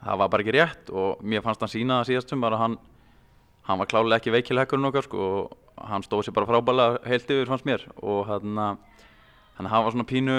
það 0.00 0.20
var 0.20 0.30
bara 0.32 0.44
ekki 0.44 0.54
rétt 0.56 0.92
og 0.96 1.20
mér 1.22 1.42
fannst 1.44 1.60
hann 1.64 1.72
sína 1.72 2.00
það 2.00 2.10
síðast 2.10 2.32
sem 2.32 2.40
bara 2.40 2.60
hann 2.60 2.78
hann 3.70 3.80
var 3.80 3.88
klálega 3.90 4.18
ekki 4.18 4.34
veikilhekkurinn 4.34 4.90
okkar 4.90 5.06
sko 5.06 5.26
og 5.30 5.88
hann 5.90 6.04
stóð 6.04 6.26
sér 6.26 6.36
bara 6.36 6.48
frábælega 6.50 7.00
heilt 7.06 7.30
yfir 7.30 7.48
fannst 7.48 7.68
mér. 7.68 7.86
Og 8.02 8.26
hann 8.28 8.58
að 8.58 9.66
hann 9.68 9.84
var 9.84 9.94
svona 9.94 10.08
pínu 10.08 10.36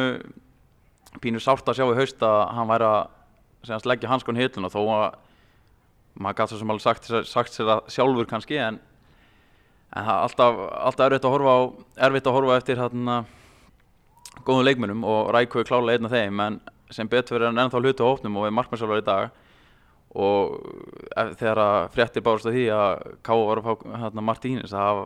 pínu 1.24 1.42
sárt 1.44 1.68
að 1.68 1.82
sjá 1.82 1.88
í 1.90 1.98
haust 1.98 2.24
að 2.24 2.40
hann 2.56 2.70
væri 2.70 2.88
að 2.92 3.90
leggja 3.90 4.10
hanskon 4.12 4.40
hillun 4.40 4.68
og 4.68 4.74
þó 4.74 4.82
að 4.96 5.04
maður 6.22 6.38
gæti 6.40 6.60
sem 6.60 6.72
alveg 6.72 6.86
sagt, 6.86 7.12
sagt 7.28 7.56
sér 7.56 7.70
það 7.70 7.92
sjálfur 7.96 8.30
kannski 8.30 8.58
en, 8.60 8.80
en 9.92 10.08
það 10.08 10.16
er 10.16 10.26
alltaf, 10.26 10.62
alltaf 10.88 11.06
erfitt 11.08 11.28
að 11.28 11.36
horfa 11.36 11.54
á 11.56 11.60
erfitt 12.08 12.28
að 12.28 12.38
horfa 12.38 12.58
eftir 12.60 12.82
hann 12.82 13.12
góðum 14.48 14.66
leikmennum 14.66 15.06
og 15.08 15.32
Rækko 15.36 15.62
er 15.62 15.70
klálega 15.70 16.00
einn 16.00 16.10
af 16.10 16.16
þeim 16.16 16.44
en 16.46 16.60
sem 16.92 17.12
betur 17.12 17.38
verið 17.38 17.52
en 17.52 17.64
ennþá 17.66 17.84
hluti 17.84 18.04
á 18.04 18.10
hópnum 18.10 18.40
og 18.42 18.48
er 18.48 18.56
markmannsjálfur 18.56 19.04
í 19.04 19.08
dag 19.08 19.32
og 20.12 20.58
þegar 21.40 21.62
að 21.64 21.90
fréttir 21.96 22.26
bárst 22.26 22.50
af 22.50 22.56
því 22.56 22.66
að 22.76 23.06
Káa 23.24 23.46
var 23.48 23.62
að 23.62 23.68
fá 23.70 23.86
hérna, 24.04 24.26
Martínis 24.28 24.74
það 24.74 25.06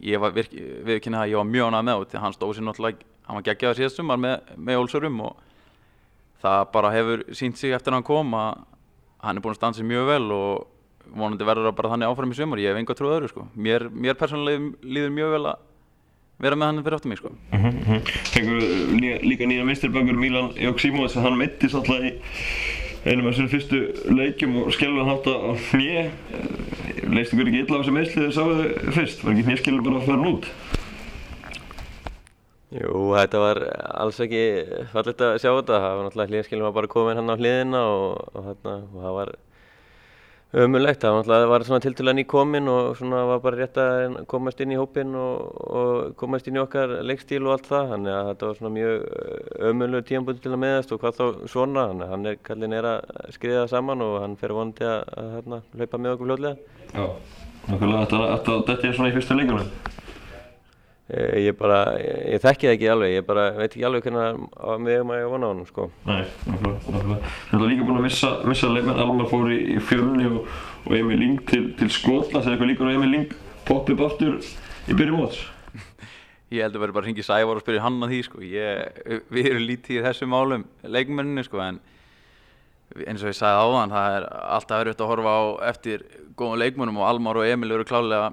ég 0.00 0.22
var 0.22 0.32
viðkynna 0.32 1.24
að 1.24 1.34
ég 1.34 1.40
var 1.40 1.48
mjög 1.48 1.68
ánægð 1.68 1.84
með 1.88 2.00
og 2.00 2.16
hann 2.22 2.36
stóð 2.36 2.54
sér 2.56 2.68
náttúrulega 2.68 3.06
hann 3.28 3.36
var 3.36 3.44
geggjaður 3.44 3.78
síðast 3.82 4.00
sumar 4.00 4.20
með, 4.22 4.50
með 4.56 4.80
Olsurum 4.80 5.20
og 5.26 5.44
það 6.42 6.64
bara 6.72 6.92
hefur 6.94 7.24
sínt 7.36 7.60
sig 7.60 7.74
eftir 7.76 7.92
að 7.92 8.00
hann 8.00 8.08
kom 8.08 8.34
að 8.38 8.64
hann 9.24 9.36
er 9.36 9.44
búin 9.44 9.56
að 9.56 9.60
standa 9.60 9.78
sér 9.78 9.88
mjög 9.88 10.08
vel 10.08 10.26
og 10.32 10.66
vonandi 11.18 11.48
verður 11.48 11.70
það 11.70 11.78
bara 11.78 11.90
þannig 11.94 12.12
áfram 12.12 12.32
í 12.32 12.36
sumar. 12.38 12.60
Ég 12.62 12.72
hef 12.72 12.80
enga 12.82 12.96
trúið 12.96 13.16
öðru 13.16 13.30
sko. 13.32 13.46
Mér, 13.56 13.88
mér 13.92 14.18
persónulega 14.20 14.70
líður 14.84 15.14
mjög 15.16 15.34
vel 15.34 15.42
að 15.50 15.64
vera 16.44 16.58
með 16.58 16.70
hann 16.70 16.82
fyrir 16.86 16.96
aftur 16.98 17.12
mig 17.12 17.20
sko. 17.20 17.32
Uh 17.52 17.68
-huh. 17.88 18.12
Fengur 18.32 18.66
nýja, 19.00 19.16
líka 19.22 19.48
nýja 19.48 19.64
meistirbangur 19.64 20.16
Milan 20.16 20.52
Jóksímóðs 20.54 21.16
hann 21.16 21.38
meittist 21.38 21.74
alltaf 21.74 22.04
í 22.04 22.12
einum 23.04 23.28
af 23.28 23.36
þessum 23.36 23.52
fyrstu 23.52 23.78
leikjum 24.14 24.56
og 24.64 24.72
skellur 24.74 25.04
hann 25.04 25.12
hátt 25.12 25.28
á 25.30 25.36
hnið 25.70 27.08
leist 27.14 27.32
ykkur 27.34 27.50
ekki 27.50 27.62
illa 27.62 27.78
á 27.78 27.80
þessu 27.80 27.94
meðsli 27.94 28.18
þegar 28.18 28.28
þið 28.28 28.36
sáðu 28.38 28.58
þið 28.58 28.98
fyrst? 28.98 29.24
Var 29.24 29.32
ekki 29.34 29.46
hnið 29.48 29.84
bara 29.86 30.00
að 30.00 30.08
fara 30.08 30.32
út? 30.32 30.50
Jú, 32.68 32.94
þetta 33.16 33.40
var 33.40 33.58
alls 33.96 34.18
ekki 34.20 34.42
fallit 34.92 35.22
að 35.24 35.38
sjá 35.40 35.48
þetta. 35.48 35.78
Það 35.80 35.94
var 35.96 36.02
náttúrulega 36.04 36.32
hlýðskilum 36.34 36.68
að 36.68 36.74
bara 36.76 36.90
koma 36.92 37.14
inn 37.14 37.20
hann 37.22 37.32
á 37.32 37.40
hliðina 37.40 37.84
og, 37.88 38.34
og, 38.36 38.50
og 38.68 38.98
það 38.98 39.14
var 39.16 39.32
Ömulegt, 40.56 41.02
það 41.02 41.12
var 41.12 41.18
náttúrulega 41.18 41.48
var 41.50 41.62
svona 41.66 41.84
tiltölulega 41.84 42.16
ný 42.16 42.22
komin 42.24 42.68
og 42.72 42.94
svona 42.96 43.18
var 43.28 43.40
bara 43.44 43.58
rétt 43.58 43.76
að 43.76 44.14
komast 44.30 44.62
inn 44.64 44.70
í 44.72 44.78
hópin 44.80 45.10
og, 45.12 45.58
og 45.60 46.14
komast 46.16 46.48
inn 46.48 46.56
í 46.56 46.62
okkar 46.62 46.94
leikstíl 47.04 47.42
og 47.42 47.52
allt 47.52 47.68
það 47.68 47.90
þannig 47.90 48.14
að 48.14 48.28
þetta 48.30 48.48
var 48.48 48.56
svona 48.56 48.70
mjög 48.78 49.04
ömulegu 49.68 50.06
tíanbúti 50.08 50.40
til 50.46 50.54
að 50.54 50.62
meðast 50.62 50.94
og 50.96 51.02
hvað 51.02 51.18
þá 51.18 51.52
svona 51.52 51.84
þannig 51.90 52.06
að 52.06 52.14
hann 52.14 52.24
er, 52.32 52.40
kallin 52.48 52.78
er 52.78 52.88
að 52.94 53.28
skriða 53.36 53.66
saman 53.68 54.06
og 54.06 54.16
hann 54.22 54.38
fer 54.40 54.56
vonandi 54.56 54.88
að, 54.88 55.04
að, 55.20 55.36
að, 55.36 55.52
að 55.58 55.76
hlaupa 55.82 56.00
með 56.00 56.14
okkur 56.14 56.30
fljóðlega. 56.30 56.56
Já, 56.94 57.06
þetta, 57.68 58.58
þetta 58.72 58.78
er 58.80 58.96
svona 58.96 59.12
í 59.12 59.16
fyrsta 59.18 59.36
leikunum. 59.36 59.68
Ég, 61.08 61.36
ég 61.40 61.54
bara, 61.56 61.76
ég, 61.96 62.16
ég 62.34 62.40
þekki 62.42 62.66
það 62.66 62.74
ekki 62.74 62.88
alveg, 62.92 63.12
ég 63.16 63.24
bara 63.24 63.44
veit 63.56 63.70
ekki 63.70 63.84
alveg 63.88 64.04
hvernig 64.04 64.82
við 64.84 64.90
erum 64.92 65.12
að 65.14 65.22
vona 65.32 65.48
á 65.48 65.50
hann 65.54 65.62
sko. 65.64 65.86
Nei, 66.04 66.18
nákvæmlega, 66.44 66.92
nákvæmlega. 66.92 67.30
Þú 67.48 67.60
ert 67.60 67.70
líka 67.70 67.86
búinn 67.86 68.00
að 68.00 68.04
missa, 68.04 68.32
missa 68.44 68.72
leikmenn, 68.74 68.98
Almar 69.04 69.30
fór 69.30 69.46
í, 69.54 69.56
í 69.72 69.76
fjölunni 69.88 70.26
og, 70.28 70.50
og 70.84 70.96
Emil 70.98 71.16
Ling 71.22 71.38
til, 71.48 71.62
til 71.78 71.88
Skotlands, 71.94 72.44
eða 72.44 72.58
eitthvað 72.58 72.72
líkur 72.74 72.90
á 72.90 72.96
Emil 72.98 73.08
Ling 73.14 73.32
poppi 73.64 73.96
upp 73.96 74.02
aftur 74.04 74.36
í 74.36 74.96
byrjum 74.98 75.22
móts? 75.22 75.38
Ég 76.52 76.66
held 76.66 76.76
að 76.76 76.84
verður 76.84 76.98
bara 76.98 77.06
að 77.06 77.08
ringi 77.08 77.24
Sævar 77.24 77.60
og 77.60 77.64
spyrja 77.64 77.84
hann 77.86 78.04
að 78.04 78.12
því 78.12 78.18
sko. 78.26 78.40
Ég, 78.44 79.00
við 79.32 79.48
erum 79.54 79.64
lítið 79.64 79.96
í 79.96 80.02
þessum 80.04 80.32
málum, 80.34 80.66
leikmenninni 80.84 81.46
sko, 81.46 81.62
en 81.64 81.80
eins 83.06 83.24
og 83.24 83.32
ég 83.32 83.38
sagði 83.38 83.64
áðan, 83.64 83.96
það 83.96 84.18
er 84.18 84.28
alltaf 84.58 84.84
verið 84.84 85.00
að 85.00 85.10
horfa 85.14 85.32
á 85.32 85.44
eftir 85.72 86.04
góðum 86.36 86.60
leikmennum 86.60 87.00
og 87.00 87.08
Almar 87.08 87.40
og 87.40 87.48
Emil 87.48 87.72
eru 87.78 87.88
klálega 87.88 88.28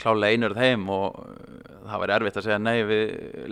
klálega 0.00 0.36
einur 0.36 0.54
þeim 0.56 0.84
og 0.92 1.16
það 1.86 2.02
væri 2.02 2.14
erfitt 2.16 2.38
að 2.40 2.46
segja 2.46 2.58
nei 2.62 2.82
við 2.86 3.02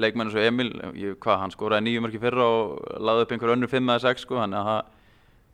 leikmennu 0.00 0.34
svo 0.34 0.42
Emil, 0.42 0.68
ég, 0.98 1.16
hvað, 1.22 1.40
hann 1.42 1.54
skoraði 1.54 1.86
nýjum 1.86 2.06
mörki 2.06 2.20
fyrra 2.22 2.46
og 2.50 3.00
laði 3.04 3.24
upp 3.24 3.34
einhver 3.34 3.54
önnur 3.54 3.70
5 3.70 3.90
eða 3.94 4.04
6 4.08 4.24
sko, 4.26 4.38
þannig 4.42 4.60
að 4.60 4.70
það, 4.70 4.92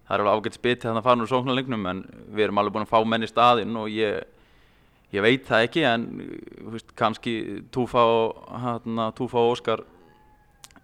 það 0.08 0.16
er 0.16 0.24
alveg 0.24 0.40
ágætt 0.40 0.58
spit 0.58 0.84
þannig 0.86 1.02
að 1.02 1.08
fara 1.08 1.24
úr 1.24 1.32
sóknarleiknum 1.32 1.88
en 1.92 2.02
við 2.30 2.46
erum 2.46 2.60
alveg 2.62 2.76
búin 2.76 2.86
að 2.86 2.92
fá 2.94 3.00
menn 3.12 3.26
í 3.26 3.30
staðinn 3.30 3.80
og 3.80 3.90
ég, 3.92 4.20
ég 5.14 5.26
veit 5.26 5.46
það 5.48 5.66
ekki 5.68 5.86
en 5.90 6.08
veist, 6.72 6.94
kannski 6.98 7.34
Túfa 7.74 8.04
og, 8.08 8.44
hana, 8.64 9.10
Túfa 9.16 9.42
og 9.42 9.54
Óskar 9.56 9.84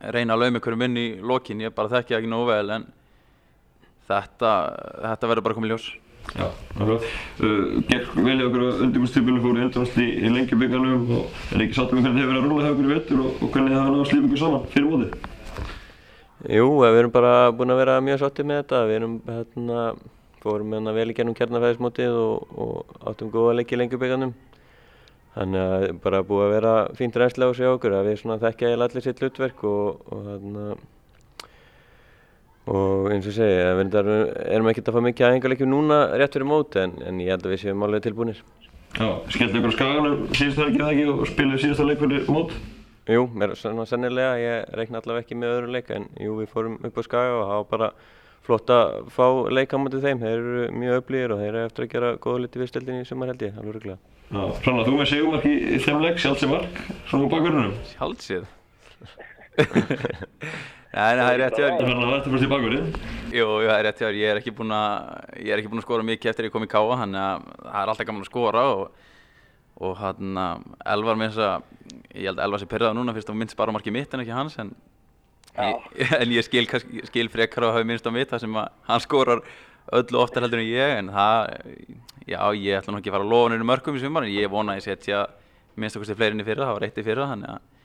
reyna 0.00 0.36
að 0.36 0.44
lauma 0.44 0.60
einhverjum 0.60 0.86
inn 0.90 1.00
í 1.00 1.06
lokin, 1.24 1.64
ég 1.64 1.74
bara 1.74 1.92
þekki 1.96 2.18
ekki 2.18 2.30
nógu 2.30 2.50
vel 2.52 2.74
en 2.76 2.90
þetta, 4.06 4.52
þetta 5.02 5.30
verður 5.30 5.46
bara 5.46 5.56
komið 5.56 5.72
ljós. 5.72 5.86
Já. 6.34 6.46
Uh, 6.76 7.78
Gekk 7.88 8.16
vel 8.18 8.34
í 8.36 8.44
okkur 8.44 8.64
undirbúinstipilum, 8.84 9.40
fór 9.44 9.56
í 9.56 9.64
undanvastli 9.64 10.06
í 10.18 10.32
lengjubíkarnum 10.34 11.06
og 11.16 11.38
er 11.54 11.64
ekki 11.64 11.78
satt 11.78 11.94
um 11.94 12.02
hvernig 12.02 12.18
þið 12.18 12.24
hefur 12.24 12.34
verið 12.34 12.42
að 12.42 12.50
rúla 12.50 12.66
hjá 12.66 12.72
okkur 12.74 12.88
í 12.88 12.92
vettur 12.92 13.22
og, 13.22 13.38
og 13.40 13.52
hvernig 13.54 13.76
það 13.76 13.84
hafa 13.84 14.02
að 14.02 14.10
slípa 14.10 14.28
ykkur 14.28 14.42
saman 14.42 14.66
fyrir 14.74 14.90
mótið? 14.90 15.32
Jú, 16.56 16.66
við 16.82 16.98
erum 17.00 17.14
bara 17.14 17.32
búin 17.56 17.72
að 17.72 17.80
vera 17.80 18.00
mjög 18.04 18.20
sáttið 18.22 18.48
með 18.50 18.60
þetta. 18.60 18.82
Við 18.90 18.98
erum 18.98 19.14
hérna, 19.30 19.84
fórum 20.42 20.74
hérna 20.76 20.96
vel 20.96 21.06
í 21.08 21.16
gennum 21.16 21.38
kjarnafæðismótið 21.38 22.18
og, 22.20 22.58
og 22.66 23.08
áttum 23.08 23.32
góða 23.32 23.56
leiki 23.60 23.78
í 23.78 23.80
lengjubíkarnum. 23.80 24.34
Þannig 25.36 25.62
að 25.62 25.86
bara 26.04 26.24
búið 26.24 26.44
að 26.44 26.52
vera 26.54 26.74
fínt 26.96 27.16
reynslega 27.20 27.52
á 27.52 27.56
sig 27.56 27.68
á 27.68 27.72
okkur 27.72 27.96
að 27.96 28.10
við 28.10 28.20
svona 28.20 28.38
þekkja 28.44 28.74
allir 28.76 29.04
sitt 29.04 29.24
hlutverk 29.24 29.64
og, 29.68 30.04
og 30.12 30.28
hérna 30.30 30.68
og 32.66 33.10
eins 33.14 33.26
og 33.26 33.30
ég 33.30 33.36
segi, 33.36 33.58
við 33.78 33.96
erum 34.50 34.70
ekkert 34.70 34.88
að 34.90 34.96
fá 34.96 35.04
mikið 35.06 35.26
aðengarleikjum 35.28 35.70
núna 35.70 35.98
rétt 36.18 36.34
fyrir 36.34 36.48
móti 36.50 36.80
en, 36.82 36.96
en 37.06 37.20
ég 37.22 37.30
held 37.34 37.46
að 37.46 37.54
við 37.54 37.62
séum 37.62 37.84
alveg 37.86 38.06
tilbúinir. 38.06 38.40
Já, 38.96 39.08
skelltu 39.30 39.60
ykkur 39.60 39.70
á 39.70 39.76
skaganum 39.76 40.26
síðust 40.32 40.58
það 40.58 40.68
ekki 40.70 40.80
það 40.82 40.90
ekki 40.94 41.06
og 41.12 41.22
spiluðu 41.30 41.62
síðasta 41.62 41.86
leik 41.86 42.02
fyrir 42.02 42.30
mót? 42.32 42.54
Jú, 43.06 43.22
mér 43.38 43.52
er 43.52 43.60
svona 43.60 43.84
sennilega, 43.86 44.34
ég 44.42 44.70
reikna 44.74 44.98
allavega 44.98 45.22
ekki 45.22 45.38
með 45.38 45.52
öðru 45.54 45.74
leik 45.76 45.90
en 45.94 46.08
jú, 46.18 46.38
við 46.40 46.48
fórum 46.50 46.78
upp 46.82 46.96
á 46.98 47.02
skaga 47.06 47.34
og 47.36 47.44
það 47.44 47.60
var 47.60 47.68
bara 47.74 47.90
flott 48.46 48.72
að 48.72 48.96
fá 49.14 49.26
leika 49.54 49.78
á 49.78 49.82
mótið 49.82 50.06
þeim, 50.06 50.22
þeir 50.24 50.34
eru 50.40 50.66
mjög 50.80 51.00
öflýgir 51.02 51.34
og 51.34 51.42
þeir 51.42 51.50
eru 51.52 51.64
eftir 51.68 51.86
að 51.86 51.92
gera 51.92 52.12
góða 52.26 52.42
liti 52.42 52.62
viðstöldin 52.62 53.02
í 53.02 53.06
sumar 53.06 53.30
held 53.30 53.44
ég, 53.46 53.58
alveg 53.60 53.76
röglega. 53.76 53.98
Já, 54.26 54.42
Franna, 54.64 54.86
þú 54.86 54.96
með 54.96 55.10
segumark 55.12 55.46
í, 55.46 55.54
í 55.54 55.78
þeim 55.84 56.02
leik, 56.02 56.18
sjálfsið 56.22 56.52
mark, 56.54 56.80
svona 57.10 57.28
á 57.30 57.32
bakverðunum? 57.36 57.76
Sjálfsið? 57.92 58.44
Nei, 60.94 61.16
það 61.18 61.30
er 61.32 61.40
rétt 61.42 61.56
hjá 61.58 61.64
þér. 61.66 61.80
Jú, 63.36 63.46
það 63.66 63.74
er 63.76 63.84
rétt 63.86 64.00
hjá 64.00 64.06
þér. 64.06 64.18
Ég 64.20 64.30
er 64.32 64.40
ekki 64.40 64.52
búinn 64.56 64.72
að, 64.76 64.94
ég 65.42 65.50
er 65.52 65.60
ekki 65.60 65.70
búinn 65.72 65.82
að 65.82 65.86
skora 65.88 66.06
mikið 66.06 66.30
eftir 66.30 66.46
að 66.46 66.48
ég 66.48 66.54
kom 66.54 66.66
í 66.66 66.70
káa, 66.72 66.98
þannig 67.02 67.22
að 67.22 67.46
það 67.66 67.78
er 67.82 67.92
alltaf 67.92 68.08
gaman 68.08 68.24
að 68.24 68.30
skora 68.30 68.64
og, 68.72 68.84
og 69.86 69.96
hann 70.00 70.40
að 70.40 70.66
Elvar 70.94 71.20
minnst 71.20 71.42
að, 71.42 71.66
ég 72.14 72.30
held 72.30 72.38
að 72.38 72.44
Elvar 72.46 72.62
sé 72.62 72.70
pyrraða 72.70 72.96
núna 72.96 73.16
fyrst 73.16 73.32
að 73.32 73.40
minnst 73.42 73.58
bara 73.58 73.74
markið 73.76 73.96
mitt 73.98 74.16
en 74.16 74.24
ekki 74.24 74.36
hans, 74.38 74.56
en 74.62 74.72
ég, 75.58 76.00
en 76.22 76.34
ég 76.38 76.46
skil, 76.46 76.64
skil 77.10 77.28
frekar 77.34 77.68
að 77.68 77.76
hafa 77.76 77.90
minnst 77.92 78.08
á 78.08 78.12
mitt 78.14 78.32
þar 78.32 78.44
sem 78.46 78.60
að 78.62 78.72
hann 78.88 79.04
skorar 79.04 79.44
öllu 79.96 80.22
oftar 80.22 80.46
heldur 80.46 80.62
en 80.62 80.70
ég, 80.70 80.96
en 81.02 81.12
það, 81.12 81.52
já, 82.24 82.40
ég 82.56 82.80
ætla 82.80 82.94
nú 82.94 83.02
ekki 83.02 83.12
að 83.12 83.18
fara 83.18 83.26
að 83.26 83.34
lofa 83.34 83.52
nýru 83.52 83.68
mörgum 83.68 83.98
í 83.98 84.02
sumar, 84.02 84.24
en 84.26 84.32
ég 84.34 84.50
vona 84.50 84.74
að 84.74 84.80
ég 84.80 84.88
setja 84.88 85.26
minnst 85.76 85.98
okkur 85.98 86.08
til 86.08 86.16
fleirinni 86.18 86.46
fyrra, 86.46 86.70
það 86.70 86.78
var 86.78 86.86
eitt 86.88 86.98
í 86.98 87.04
fyrra, 87.06 87.28
þannig 87.34 87.52
að 87.52 87.75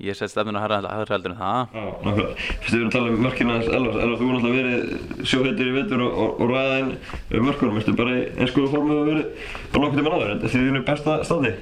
ég 0.00 0.16
set 0.16 0.32
stefnun 0.32 0.56
að 0.58 0.64
hæra 0.66 0.92
heldur 1.10 1.34
en 1.34 1.38
það. 1.38 1.74
Já, 1.76 1.84
nákvæmlega. 2.06 2.36
Fyrstu 2.62 2.72
við 2.72 2.80
erum 2.80 2.88
að 2.88 2.96
tala 2.96 3.12
um 3.12 3.22
mörkina 3.26 3.56
hans 3.58 3.68
Elvar. 3.68 3.98
Elvar, 4.02 4.18
þú 4.18 4.28
er 4.28 4.34
náttúrulega 4.36 4.62
verið 4.62 5.26
sjóhættir 5.28 5.68
í 5.68 5.76
vetur 5.76 6.06
og, 6.06 6.16
og, 6.24 6.40
og 6.40 6.52
ræða 6.52 6.78
einn 6.78 6.90
um 7.38 7.46
mörkunum. 7.50 7.78
Erstu 7.82 7.94
bara 7.98 8.16
í 8.16 8.24
eins 8.38 8.56
góða 8.56 8.72
formu 8.72 8.98
að 8.98 9.10
verið 9.12 9.48
bara 9.74 9.84
nokkur 9.84 10.00
tíma 10.00 10.14
náður? 10.14 10.32
Þetta 10.32 10.48
er 10.48 10.56
þínu 10.56 10.84
besta 10.88 11.18
standi? 11.28 11.54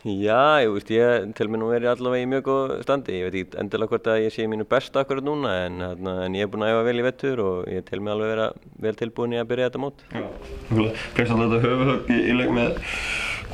Já, 0.00 0.64
ég 0.64 0.70
veist, 0.72 0.88
ég 0.96 1.26
til 1.36 1.46
mér 1.52 1.60
nú 1.60 1.66
er 1.76 1.84
ég 1.84 1.90
allavega 1.92 2.24
í 2.24 2.28
mjög 2.32 2.46
góð 2.46 2.70
standi. 2.86 3.18
Ég 3.18 3.26
veit 3.28 3.34
ekki 3.36 3.58
endilega 3.60 3.92
hvort 3.92 4.08
að 4.08 4.22
ég 4.24 4.32
sé 4.32 4.46
mínu 4.48 4.64
besta 4.68 5.02
akkurat 5.04 5.26
núna 5.26 5.52
en, 5.66 5.82
en 5.84 6.38
ég 6.38 6.46
er 6.46 6.52
búinn 6.52 6.64
að 6.64 6.72
æfa 6.72 6.86
vel 6.86 7.02
í 7.02 7.04
vettur 7.04 7.42
og 7.44 7.68
ég 7.68 7.84
til 7.84 8.00
mér 8.00 8.16
alveg 8.16 8.32
vera 8.32 8.46
vel 8.86 8.96
tilbúin 8.96 9.36
í 9.36 9.42
að 9.42 9.50
byrja 9.52 9.68
þetta 9.68 9.82
mót. 9.84 10.00
Já, 10.16 10.24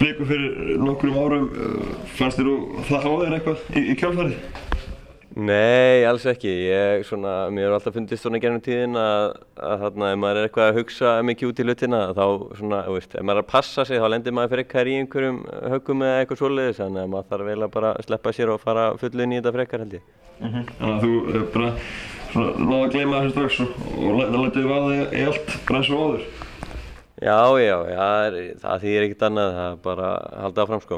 nákvæmlega. 0.00 0.26
Fyrst 0.26 0.40
að 0.40 0.46
þetta 0.46 0.56
höfuhögg 0.56 0.56
í, 0.56 0.56
í 0.56 0.56
leik 0.56 0.56
með 0.56 0.56
bliku 0.56 0.56
fyrir 0.64 0.78
nokkrum 0.82 1.18
árum. 1.20 1.50
Fannst 2.16 2.40
þér 2.40 2.48
það 2.86 3.04
hafa 3.04 3.18
þér 3.24 3.36
eitthvað 3.36 3.58
í, 3.72 3.84
í 3.92 3.96
kjálfarið? 4.00 4.64
Nei, 5.36 6.00
alls 6.08 6.24
ekki. 6.30 6.48
Ég, 6.48 7.02
svona, 7.04 7.50
mér 7.52 7.66
hefur 7.66 7.76
alltaf 7.76 7.96
fundist 7.96 8.24
svona 8.24 8.40
gennum 8.40 8.62
tíðin 8.64 8.96
að, 8.96 9.34
að 9.60 9.82
þarna, 9.84 10.12
ef 10.14 10.20
maður 10.22 10.38
er 10.40 10.48
eitthvað 10.48 10.70
að 10.70 10.78
hugsa 10.78 11.12
mikið 11.28 11.50
út 11.50 11.60
í 11.60 11.66
hlutina, 11.66 11.98
þá 12.16 12.24
svona, 12.56 12.78
þú 12.86 12.94
veist, 12.96 13.12
ef 13.12 13.26
maður 13.26 13.42
er 13.42 13.44
að 13.44 13.50
passa 13.50 13.84
sig, 13.84 14.00
þá 14.00 14.08
lendir 14.14 14.36
maður 14.36 14.54
fyrir 14.54 14.64
eitthvað 14.64 14.88
í 14.88 14.96
einhverjum 15.02 15.42
höggum 15.74 16.06
eða 16.06 16.22
eitthvað 16.22 16.40
svoleiðis, 16.40 16.80
þannig 16.80 17.02
að 17.02 17.12
maður 17.12 17.28
þarf 17.34 17.50
vel 17.50 17.58
að 17.58 17.74
bara 17.76 17.92
sleppa 18.06 18.32
sér 18.32 18.54
og 18.54 18.64
fara 18.64 18.86
fullin 19.02 19.36
í 19.36 19.40
þetta 19.42 19.54
frekar, 19.58 19.84
held 19.84 19.98
ég. 19.98 20.08
Mm 20.40 20.48
-hmm. 20.48 20.64
Þannig 20.80 20.96
að 20.96 21.04
þú 21.04 21.12
er 21.36 21.46
bara 21.52 21.70
svona 22.32 22.48
náða 22.56 22.80
að 22.86 22.92
gleyma 22.96 23.20
þessu 23.20 23.36
strax 23.36 23.60
og, 23.60 23.70
og 24.00 24.24
það 24.24 24.42
letið 24.46 24.72
vaða 24.72 24.96
í 24.96 25.28
allt, 25.28 25.56
bara 25.68 25.82
eins 25.82 25.92
og 25.92 26.00
áður. 26.00 26.26
Já, 27.16 27.38
já, 27.56 27.76
já, 27.88 28.06
það 28.60 28.82
þýðir 28.82 29.04
ekkert 29.06 29.22
annað, 29.30 29.54
það 29.56 29.68
er 29.70 29.76
bara 29.86 30.08
að 30.12 30.40
halda 30.44 30.64
áfram, 30.66 30.80
sko. 30.84 30.96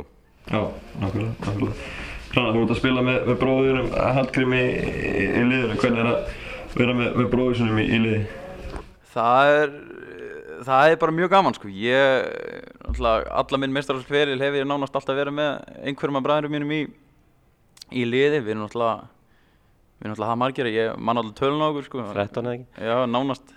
Já, 0.49 0.61
nákvæmlega, 0.99 1.35
nákvæmlega. 1.45 1.91
Að 2.39 2.49
þú 2.55 2.63
ert 2.63 2.73
að 2.73 2.79
spila 2.81 3.03
með, 3.07 3.19
með 3.29 3.37
bróðurum 3.41 3.93
Hallgrími 3.95 4.59
í, 4.59 4.73
í, 4.99 5.23
í 5.29 5.45
liðinu, 5.47 5.77
hvernig 5.79 6.03
er 6.03 6.09
að 6.11 6.33
vera 6.75 6.97
með, 6.99 7.13
með 7.21 7.29
bróðusunum 7.33 7.79
í, 7.79 7.85
í 7.87 8.01
liði? 8.03 8.19
Það 9.13 9.53
er, 9.55 9.77
það 10.67 10.91
er 10.91 10.99
bara 11.05 11.15
mjög 11.21 11.31
gaman 11.37 11.57
sko, 11.57 11.71
ég, 11.73 12.27
alla 12.99 13.61
minn 13.63 13.77
meistarhalsferil 13.79 14.39
hef 14.43 14.59
ég 14.59 14.67
nánast 14.69 14.99
alltaf 14.99 15.19
verið 15.19 15.39
með 15.39 15.79
einhverjum 15.89 16.19
af 16.21 16.27
bræðurum 16.27 16.55
mínum 16.57 16.75
í, 16.75 16.81
í 17.95 18.05
liði, 18.11 18.43
við 18.43 18.57
erum 18.57 18.67
náttúrulega, 18.67 19.07
við 19.07 20.09
erum 20.09 20.17
náttúrulega 20.17 20.33
það 20.35 20.43
margir, 20.43 20.73
ég 20.75 20.99
man 20.99 21.23
alltaf 21.23 21.39
tölun 21.41 21.63
á 21.65 21.69
okkur 21.71 21.89
sko. 21.89 22.09
13 22.11 22.43
eða 22.43 22.57
ekki? 22.59 22.69
Já, 22.91 22.97
nánast, 23.15 23.55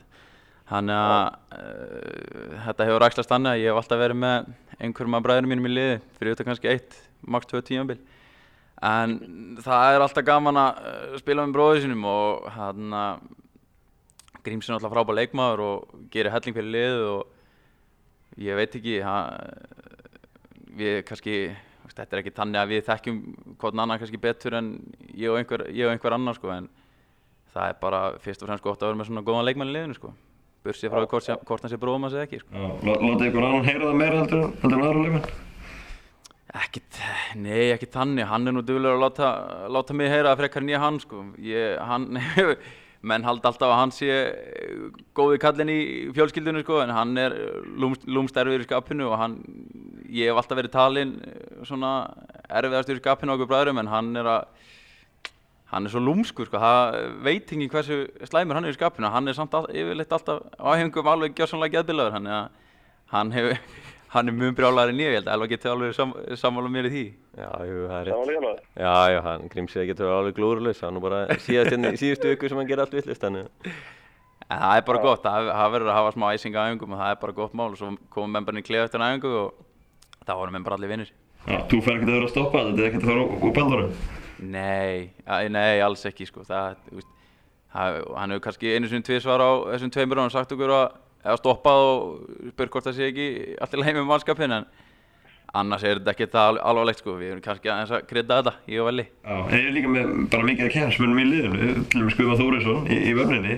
þannig 0.72 0.98
að 0.98 1.26
uh, 1.58 2.56
þetta 2.66 2.88
hefur 2.88 3.04
rækslast 3.06 3.32
þannig 3.32 3.52
að 3.52 3.62
ég 3.62 3.72
hef 3.72 3.82
alltaf 3.82 4.02
verið 4.02 4.22
með 4.24 4.50
einhverjum 4.82 5.18
af 5.18 5.26
bræðurum 5.26 5.52
mínum 5.52 5.68
í 5.68 5.74
liði, 5.76 6.00
fyrir 6.18 6.32
auðvitað 6.32 6.50
kannski 6.50 6.72
eitt, 6.72 6.98
maks 7.22 7.52
2 7.52 7.64
tímanbíl 7.68 8.00
en 8.82 9.18
það 9.62 9.96
er 9.96 10.06
alltaf 10.06 10.26
gaman 10.26 10.58
að 10.58 11.20
spila 11.22 11.46
með 11.46 11.58
bróðið 11.58 11.84
sinum 11.86 12.08
og 12.10 12.48
hann 12.56 12.96
að 12.98 13.28
Grímsson 14.42 14.74
er 14.74 14.80
alltaf 14.80 14.96
frábær 14.96 15.20
leikmaður 15.20 15.62
og 15.68 16.08
gerir 16.14 16.34
helling 16.34 16.56
fyrir 16.58 16.72
lið 16.74 17.04
og 17.12 18.40
ég 18.42 18.58
veit 18.58 18.78
ekki 18.80 18.96
hann, 19.06 19.36
við 20.80 21.04
kannski 21.06 21.36
þetta 21.92 22.16
er 22.16 22.22
ekki 22.24 22.34
tannig 22.34 22.62
að 22.62 22.72
við 22.72 22.86
þekkjum 22.88 23.22
hvern 23.62 23.84
annan 23.84 24.02
kannski 24.02 24.20
betur 24.22 24.56
en 24.58 24.74
ég 25.12 25.30
og 25.30 25.38
einhver, 25.38 25.68
ég 25.70 25.86
og 25.86 25.94
einhver 25.94 26.16
annar 26.16 26.38
sko 26.38 26.50
en 26.56 26.70
það 27.52 27.68
er 27.68 27.80
bara 27.82 28.02
fyrst 28.24 28.42
og 28.42 28.50
fremst 28.50 28.66
gott 28.66 28.82
að 28.82 28.92
vera 28.92 29.02
með 29.02 29.12
svona 29.12 29.26
góðan 29.28 29.48
leikmann 29.50 29.70
í 29.70 29.76
liðinu 29.76 29.98
sko 30.00 30.14
bursið 30.66 30.92
frá 30.94 31.06
hvort, 31.10 31.32
hvort 31.48 31.64
hann 31.66 31.72
sé 31.72 31.80
bróðum 31.82 32.08
að 32.08 32.18
segja 32.18 32.28
ekki 32.28 32.42
sko. 32.44 32.68
Látið 32.86 33.26
ykkur 33.30 33.48
annan 33.48 33.66
heyra 33.70 33.88
það 33.88 33.98
meira 34.02 34.20
heldur 34.22 34.44
en 34.52 34.76
aðra 34.78 35.06
leikmann? 35.06 35.32
Ekkert, 36.62 37.00
nei, 37.40 37.72
ekkert 37.72 37.96
þannig, 37.96 38.28
hann 38.28 38.50
er 38.50 38.56
nú 38.58 38.62
duglegur 38.68 38.98
að 38.98 39.04
láta, 39.06 39.28
láta 39.72 39.96
mig 39.96 40.12
heyra 40.12 40.36
frekar 40.36 40.66
en 40.66 40.72
ég 40.74 40.84
hann 40.84 40.98
sko, 41.00 41.24
ég, 41.48 41.78
hann, 41.88 42.20
menn 43.08 43.24
haldi 43.26 43.48
alltaf 43.48 43.72
að 43.72 43.80
hann 43.80 43.94
sé 43.96 44.18
góði 45.18 45.40
kallin 45.42 45.72
í 45.72 45.80
fjölskyldunum 46.14 46.66
sko, 46.66 46.82
en 46.84 46.92
hann 46.94 47.16
er 47.18 47.38
lúmsterfir 47.80 48.62
í 48.62 48.68
skapinu 48.68 49.08
og 49.10 49.16
hann, 49.22 49.38
ég 50.12 50.30
hef 50.30 50.42
alltaf 50.42 50.60
verið 50.60 50.76
talinn 50.76 51.16
svona 51.66 51.94
erfiðastur 52.52 53.00
í 53.00 53.02
skapinu 53.02 53.32
á 53.32 53.36
okkur 53.38 53.50
bræðurum, 53.54 53.80
en 53.82 53.94
hann 53.94 54.12
er 54.20 54.30
að, 54.36 54.61
hann 55.72 55.88
er 55.88 55.94
svo 55.94 56.02
lúmskur 56.04 56.50
sko, 56.50 56.60
það 56.60 56.98
veit 57.24 57.52
ekki 57.54 57.70
hversu 57.72 57.98
slæmur 58.28 58.58
hann 58.60 58.68
er 58.68 58.74
í 58.74 58.78
skapinu, 58.78 59.12
hann 59.12 59.32
er 59.32 59.38
samt 59.38 59.54
all, 59.56 59.70
yfirleitt 59.72 60.12
alltaf 60.18 60.44
á 60.60 60.70
hefingum 60.76 61.08
alveg 61.08 61.38
gjörsamlega 61.38 61.80
geðbilaður. 61.80 62.18
Hann, 62.18 62.28
hann, 63.14 63.32
hef, 63.36 63.80
hann 64.16 64.28
er 64.32 64.36
mjög 64.36 64.58
brjálæri 64.60 64.98
nýja, 64.98 65.14
ég 65.14 65.20
held. 65.22 65.30
Að 65.32 65.38
Elva 65.38 65.50
getur 65.54 65.74
alveg 65.76 65.96
sam, 65.96 66.14
sammála 66.44 66.74
mér 66.74 66.90
í 66.90 66.94
því. 66.96 67.06
Já, 67.40 67.50
jú, 67.70 67.80
það 67.88 67.98
er 68.02 68.12
rétt. 68.12 68.62
Já, 68.76 68.94
já, 69.16 69.22
hann 69.30 69.48
Grímsið 69.56 69.90
getur 69.94 70.14
alveg 70.18 70.38
glúrulaus, 70.38 70.84
hann 70.84 71.00
er 71.00 71.08
bara 71.08 71.24
síðast 71.48 71.78
inn 71.78 71.88
í 71.88 71.96
síðustu 72.04 72.34
viku 72.36 72.52
sem 72.52 72.60
hann 72.60 72.70
gerir 72.70 72.86
allt 72.86 72.96
vittlist, 73.00 73.24
þannig. 73.24 73.48
En 74.52 74.60
það 74.60 74.78
er 74.82 74.88
bara 74.92 75.04
gott, 75.08 75.24
það, 75.24 75.50
það 75.56 75.76
verður 75.78 75.92
að 75.94 76.00
hafa 76.02 76.16
smá 76.18 76.26
æsing 76.36 76.56
á 76.60 76.68
æfingum 76.68 76.92
og 76.98 77.00
það 77.00 77.14
er 77.14 77.20
bara 77.22 77.38
gott 77.38 77.54
mál. 77.56 77.70
Og 77.72 77.80
svo 77.80 77.94
komum 78.12 78.60
í 78.60 78.64
klefa 78.68 78.90
eftir 78.90 79.06
æfingu 79.06 79.32
og 79.46 79.62
þá 80.28 80.34
voru 80.36 80.52
menn 80.52 80.66
bara 80.68 80.76
allir 80.76 80.92
vinnir. 80.92 81.14
Já, 81.48 81.62
þú 81.72 81.80
fer 81.86 81.96
ekki 81.96 82.10
að 82.10 82.12
vera 82.18 82.28
að 82.28 82.34
stoppa 82.36 82.66
þetta, 82.66 82.74
þetta 82.76 82.84
er 82.84 82.90
ekki 82.90 83.00
að 83.00 83.08
fara 83.08 83.24
úr- 83.24 83.56
bendurum. 83.56 83.94
Nei, 84.42 85.12
nei, 85.54 85.82
alls 85.86 86.06
ekki 86.10 86.26
sko, 86.26 86.42
það, 86.48 86.78
þú 86.90 87.00
veist, 87.00 87.10
hann 87.76 88.34
hefur 88.34 88.44
kannski 88.48 88.72
einu 88.76 88.90
sinni 88.90 89.06
tvisvar 89.06 89.40
á 89.44 89.52
þessum 89.76 89.92
tveimur 89.94 90.18
og 90.20 90.26
hann 90.28 90.34
sagt 90.34 90.52
okkur 90.56 90.74
að 90.76 90.86
eða 91.22 91.38
stoppað 91.38 91.82
og 91.88 92.06
spurt 92.56 92.72
hvort 92.74 92.88
það 92.90 92.96
sé 92.98 93.10
ekki 93.12 93.28
allt 93.62 93.76
í 93.78 93.82
leið 93.84 94.00
með 94.00 94.08
mannskapin 94.10 94.56
en 94.58 94.66
annars 95.62 95.84
er 95.86 96.00
þetta 96.00 96.14
ekki 96.16 96.28
það 96.34 96.48
al- 96.56 96.62
alvarlegt 96.72 97.04
sko, 97.04 97.14
við 97.20 97.34
erum 97.36 97.44
kannski 97.46 97.70
aðeins 97.70 97.94
að 97.94 98.06
krydda 98.10 98.38
þetta, 98.40 98.54
ég 98.72 98.82
og 98.82 98.88
Veli. 98.90 99.06
Já, 99.22 99.36
ég 99.52 99.66
er 99.68 99.74
líka 99.76 99.92
með 99.92 100.12
bara 100.32 100.48
mikið 100.48 100.66
að 100.68 100.74
kjænsmunum 100.78 101.20
í 101.22 101.26
liðinu, 101.28 101.72
til 101.92 102.00
og 102.02 102.06
með 102.08 102.14
Skufa 102.16 102.38
Þórisson 102.40 102.88
í, 102.88 102.98
í 103.12 103.14
vefninni, 103.18 103.58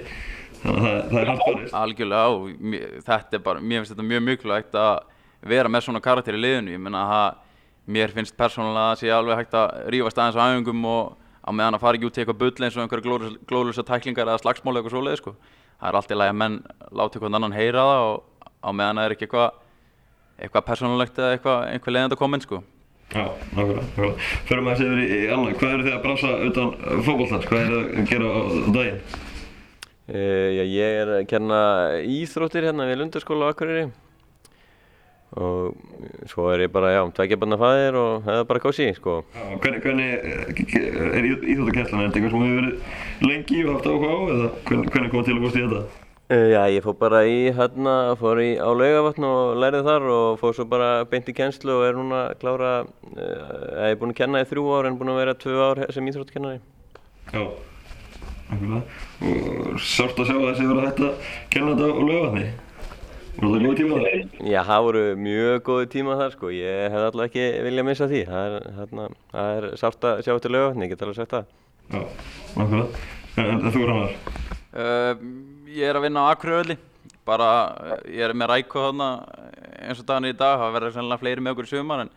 þannig 0.64 0.74
að 0.74 0.88
það, 0.88 1.00
það 1.14 1.20
er 1.22 1.30
hægt 1.32 1.44
barist. 1.48 1.76
Algjörlega 1.84 2.34
og 2.34 2.48
mér, 2.74 2.88
þetta 3.08 3.38
er 3.40 3.44
bara, 3.48 3.62
mér 3.72 3.84
finnst 3.84 3.94
þetta 3.96 4.08
mjög 4.10 4.26
mikilvægt 4.28 4.78
að 4.84 4.94
vera 5.54 5.72
með 5.76 5.86
svona 5.88 6.02
karakter 6.10 6.38
í 6.40 6.42
liðinu, 6.44 6.74
ég 6.76 6.82
menna 6.90 7.06
að 7.06 7.42
mér 7.86 8.14
finnst 8.16 8.38
persónulega 8.40 8.94
að 8.94 9.02
sé 9.02 9.12
alveg 9.12 9.42
hægt 9.42 9.58
að 9.60 9.74
rífast 9.92 10.20
aðeins 10.20 10.40
á 10.40 10.44
æfingum 10.48 10.86
og 10.88 11.18
á 11.44 11.50
meðan 11.52 11.76
að 11.76 11.84
fara 11.84 12.00
ekki 12.00 12.08
út 12.08 12.18
í 12.18 12.24
eitthvað 12.24 12.40
bull 12.40 12.66
eins 12.68 12.78
og 12.78 12.84
einhverja 12.86 13.30
glóðlösa 13.50 13.84
tæklingar 13.88 14.30
eða 14.30 14.40
slagsmál 14.40 14.74
eða 14.74 14.84
eitthvað 14.84 14.96
svoleið 14.96 15.20
sko. 15.20 15.34
Það 15.80 15.90
er 15.90 15.98
allt 16.00 16.14
í 16.14 16.20
lagi 16.20 16.34
að 16.34 16.40
menn 16.40 16.60
láti 16.96 17.20
einhvern 17.20 17.40
annan 17.40 17.58
heyra 17.58 17.88
það 17.90 18.04
og 18.08 18.48
á 18.64 18.70
meðan 18.72 19.02
það 19.02 19.08
er 19.10 19.16
ekki 19.18 19.28
eitthvað 19.28 19.50
eitthvað 20.44 20.66
persónulegt 20.70 21.20
eða 21.20 21.34
eitthvað 21.36 21.66
einhver 21.74 21.96
leiðandi 21.96 22.20
komment 22.20 22.48
sko. 22.48 22.62
Já, 23.14 23.28
nákvæmlega, 23.54 23.84
nákvæmlega. 23.84 24.30
Förum 24.48 24.70
að 24.72 24.80
segja 24.80 24.94
yfir 24.94 25.04
í, 25.04 25.18
í 25.20 25.28
annað, 25.36 25.58
hvað 25.60 25.74
eru 25.76 25.86
þið 25.86 25.94
að 25.98 26.06
bransa 26.06 26.32
utan 26.48 26.72
fókbóltans, 27.06 27.50
hvað 27.50 27.66
eru 27.66 27.82
þið 27.84 28.00
að 28.00 28.08
gera 28.10 28.32
á 28.32 28.42
daginn? 28.78 29.04
Uh, 30.04 30.48
já, 30.52 30.64
ég 30.68 31.02
er 31.04 31.12
að 31.20 31.28
kenna 31.30 31.60
íþróttir 32.10 32.66
hérna 32.68 32.88
við 32.90 32.98
Lundarskóla 33.00 33.52
á 33.52 33.54
Akureyri 33.54 33.86
og 35.34 36.30
svo 36.30 36.48
er 36.54 36.66
ég 36.68 36.72
bara, 36.74 36.92
já, 36.94 37.02
tveggja 37.18 37.40
barna 37.42 37.58
fæðir 37.58 37.98
og 37.98 38.28
það 38.28 38.40
er 38.40 38.48
bara 38.52 38.64
kósi, 38.64 38.88
sko. 38.98 39.18
Já, 39.34 39.44
hvernig, 39.64 39.82
hvernig 39.84 40.10
eh, 40.14 41.18
er 41.18 41.28
íþróttakenslan, 41.32 42.04
er 42.04 42.08
þetta 42.08 42.22
eitthvað 42.22 42.34
sem 42.34 42.46
hefur 42.46 42.58
verið 42.62 43.28
lengi 43.30 43.60
og 43.66 43.74
haft 43.74 43.92
áhuga 43.92 44.14
á, 44.14 44.18
eða 44.36 44.50
hvernig, 44.70 44.90
hvernig 44.94 45.14
kom 45.14 45.28
til 45.28 45.38
að 45.38 45.46
fórst 45.46 45.60
í 45.60 45.66
þetta? 45.66 45.84
Uh, 46.34 46.48
já, 46.54 46.62
ég 46.72 46.86
fór 46.86 46.96
bara 46.98 47.20
í 47.28 47.40
hérna, 47.54 47.94
fór 48.18 48.40
í 48.40 48.52
á 48.56 48.70
laugavatn 48.72 49.26
og 49.28 49.58
lærið 49.60 49.90
þar 49.90 50.06
og 50.14 50.38
fór 50.40 50.56
svo 50.56 50.66
bara 50.72 50.88
beint 51.12 51.28
í 51.28 51.36
kennslu 51.36 51.76
og 51.76 51.84
er 51.90 51.98
núna 51.98 52.22
klára, 52.40 52.72
uh, 53.12 53.20
ég 53.20 53.92
er 53.92 54.00
búinn 54.00 54.16
að 54.16 54.22
kenna 54.22 54.42
í 54.42 54.48
þrjú 54.48 54.64
ár 54.72 54.88
en 54.88 54.98
búinn 54.98 55.12
að 55.12 55.20
vera 55.20 55.36
tvö 55.38 55.58
ár 55.60 55.82
sem 55.94 56.08
íþróttakennari. 56.10 56.62
Já, 57.34 57.44
nákvæmlega. 58.50 58.82
Og 59.28 59.84
sárt 59.84 60.24
að 60.24 60.32
sjá 60.32 60.38
að 60.38 60.48
þessi 60.48 60.70
verið 60.72 60.88
að 60.88 61.30
kenna 61.54 61.76
þetta 61.76 61.92
á 61.92 62.02
lögvatni. 62.08 62.48
Voru 63.34 63.58
það 63.58 63.64
góð 63.66 63.78
tíma 63.80 63.98
það? 63.98 64.34
Já, 64.46 64.60
það 64.68 64.84
voru 64.86 65.02
mjög 65.18 65.62
góði 65.66 65.88
tíma 65.90 66.16
þar 66.20 66.34
sko, 66.36 66.50
ég 66.54 66.94
hef 66.94 67.06
alltaf 67.08 67.24
ekki 67.26 67.46
viljað 67.66 67.86
missa 67.88 68.08
því, 68.12 68.20
það 68.30 68.44
er, 68.46 68.66
hérna, 68.78 69.06
það 69.32 69.54
er 69.58 69.66
sárt 69.82 70.06
að 70.10 70.20
sjá 70.28 70.34
til 70.44 70.52
laugavatni, 70.54 70.86
ég 70.86 70.92
get 70.94 71.06
alveg 71.06 71.18
sagt 71.18 71.34
það. 71.34 71.48
Já, 71.94 72.02
nákvæmlega. 72.54 73.08
En, 73.44 73.64
þú 73.74 73.82
er 73.82 73.92
hannar? 73.94 74.18
Uh, 74.74 75.24
ég 75.74 75.90
er 75.90 75.98
að 75.98 76.06
vinna 76.06 76.26
á 76.26 76.30
Akureyri 76.30 76.76
bara, 77.26 77.48
uh, 77.74 77.96
ég 78.14 78.22
er 78.28 78.36
með 78.38 78.52
ræko 78.52 78.84
þarna 78.86 79.08
eins 79.82 80.04
og 80.04 80.08
daginn 80.12 80.30
í 80.30 80.36
dag, 80.38 80.60
það 80.62 80.76
verður 80.78 80.94
sennilega 80.98 81.24
fleiri 81.24 81.46
með 81.46 81.56
okkur 81.56 81.70
í 81.70 81.72
sumar 81.72 82.04
en 82.04 82.12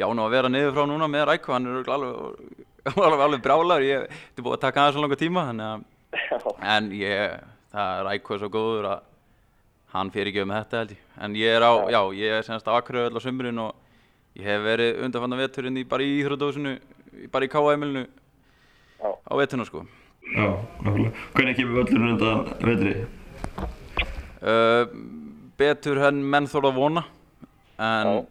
ég 0.00 0.08
á 0.08 0.10
nú 0.16 0.24
að 0.24 0.36
vera 0.38 0.52
niður 0.52 0.72
frá 0.78 0.86
núna 0.88 1.10
með 1.12 1.26
ræko, 1.34 1.52
hann 1.52 1.68
er 1.68 1.90
alveg, 1.96 2.64
alveg, 2.94 3.26
alveg 3.26 3.44
brjálar, 3.44 3.84
ég 3.84 4.08
þetta 4.08 4.40
er 4.40 4.48
búið 4.48 4.56
að 4.56 4.64
taka 4.64 4.86
aðeins 4.86 4.96
svo 4.96 5.04
langa 5.04 5.20
tíma 5.20 5.44
þannig 5.50 5.68
að, 5.68 6.48
en 6.76 6.90
ég, 6.96 7.36
það 7.76 8.02
ræko 8.08 8.36
er 8.36 8.42
svo 8.42 8.52
góður 8.56 8.90
að 8.94 9.04
hann 9.96 10.12
fyrir 10.14 10.30
ekki 10.32 10.44
um 10.44 10.52
þetta 10.54 10.80
held 10.82 10.94
ég, 10.94 11.02
en 11.24 11.36
ég 11.40 11.56
er 11.56 11.64
á, 11.64 11.72
já, 11.92 12.00
ég 12.16 12.38
er 12.38 12.46
semst 12.46 12.68
á 12.68 12.76
Akureyri 12.76 13.16
á 13.16 13.20
sumrin 13.24 13.60
og 13.64 13.74
ég 14.36 14.46
hef 14.46 14.64
verið 14.64 15.02
undanfanna 15.06 15.38
veturinn 15.40 15.80
í 15.80 15.84
bara 15.88 16.04
í 16.04 16.16
Íþrótdósinu, 16.20 16.76
bara 17.32 17.46
í 17.46 17.52
KM-ilinu 17.52 18.04
Já. 18.04 19.08
á 19.12 19.32
veturna 19.36 19.64
sko. 19.68 19.84
Já, 20.26 20.48
nákvæmlega. 20.82 21.12
Hvernig 21.36 21.56
kemur 21.56 21.78
völlurinn 21.80 22.14
undan 22.16 22.44
vetri? 22.64 22.94
Uh, 24.46 24.84
betur 25.56 26.00
henn 26.02 26.20
menn 26.24 26.48
þóra 26.50 26.72
að 26.72 26.80
vona 26.80 27.02
en, 27.80 28.26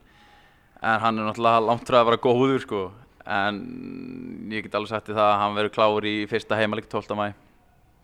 en 0.81 0.99
hann 1.01 1.19
er 1.19 1.29
náttúrulega 1.29 1.63
langt 1.65 1.89
frá 1.89 2.01
að 2.01 2.11
vera 2.11 2.21
góður 2.21 2.61
sko 2.61 2.83
en 3.25 3.57
ég 4.53 4.67
get 4.67 4.77
alveg 4.77 4.91
sagt 4.93 5.09
í 5.09 5.15
það 5.15 5.31
að 5.31 5.39
hann 5.41 5.57
verður 5.57 5.73
klár 5.79 6.05
í 6.05 6.15
fyrsta 6.29 6.59
heimalik 6.59 6.89
12. 6.91 7.17
mæ 7.17 7.27
Já, 7.31 7.44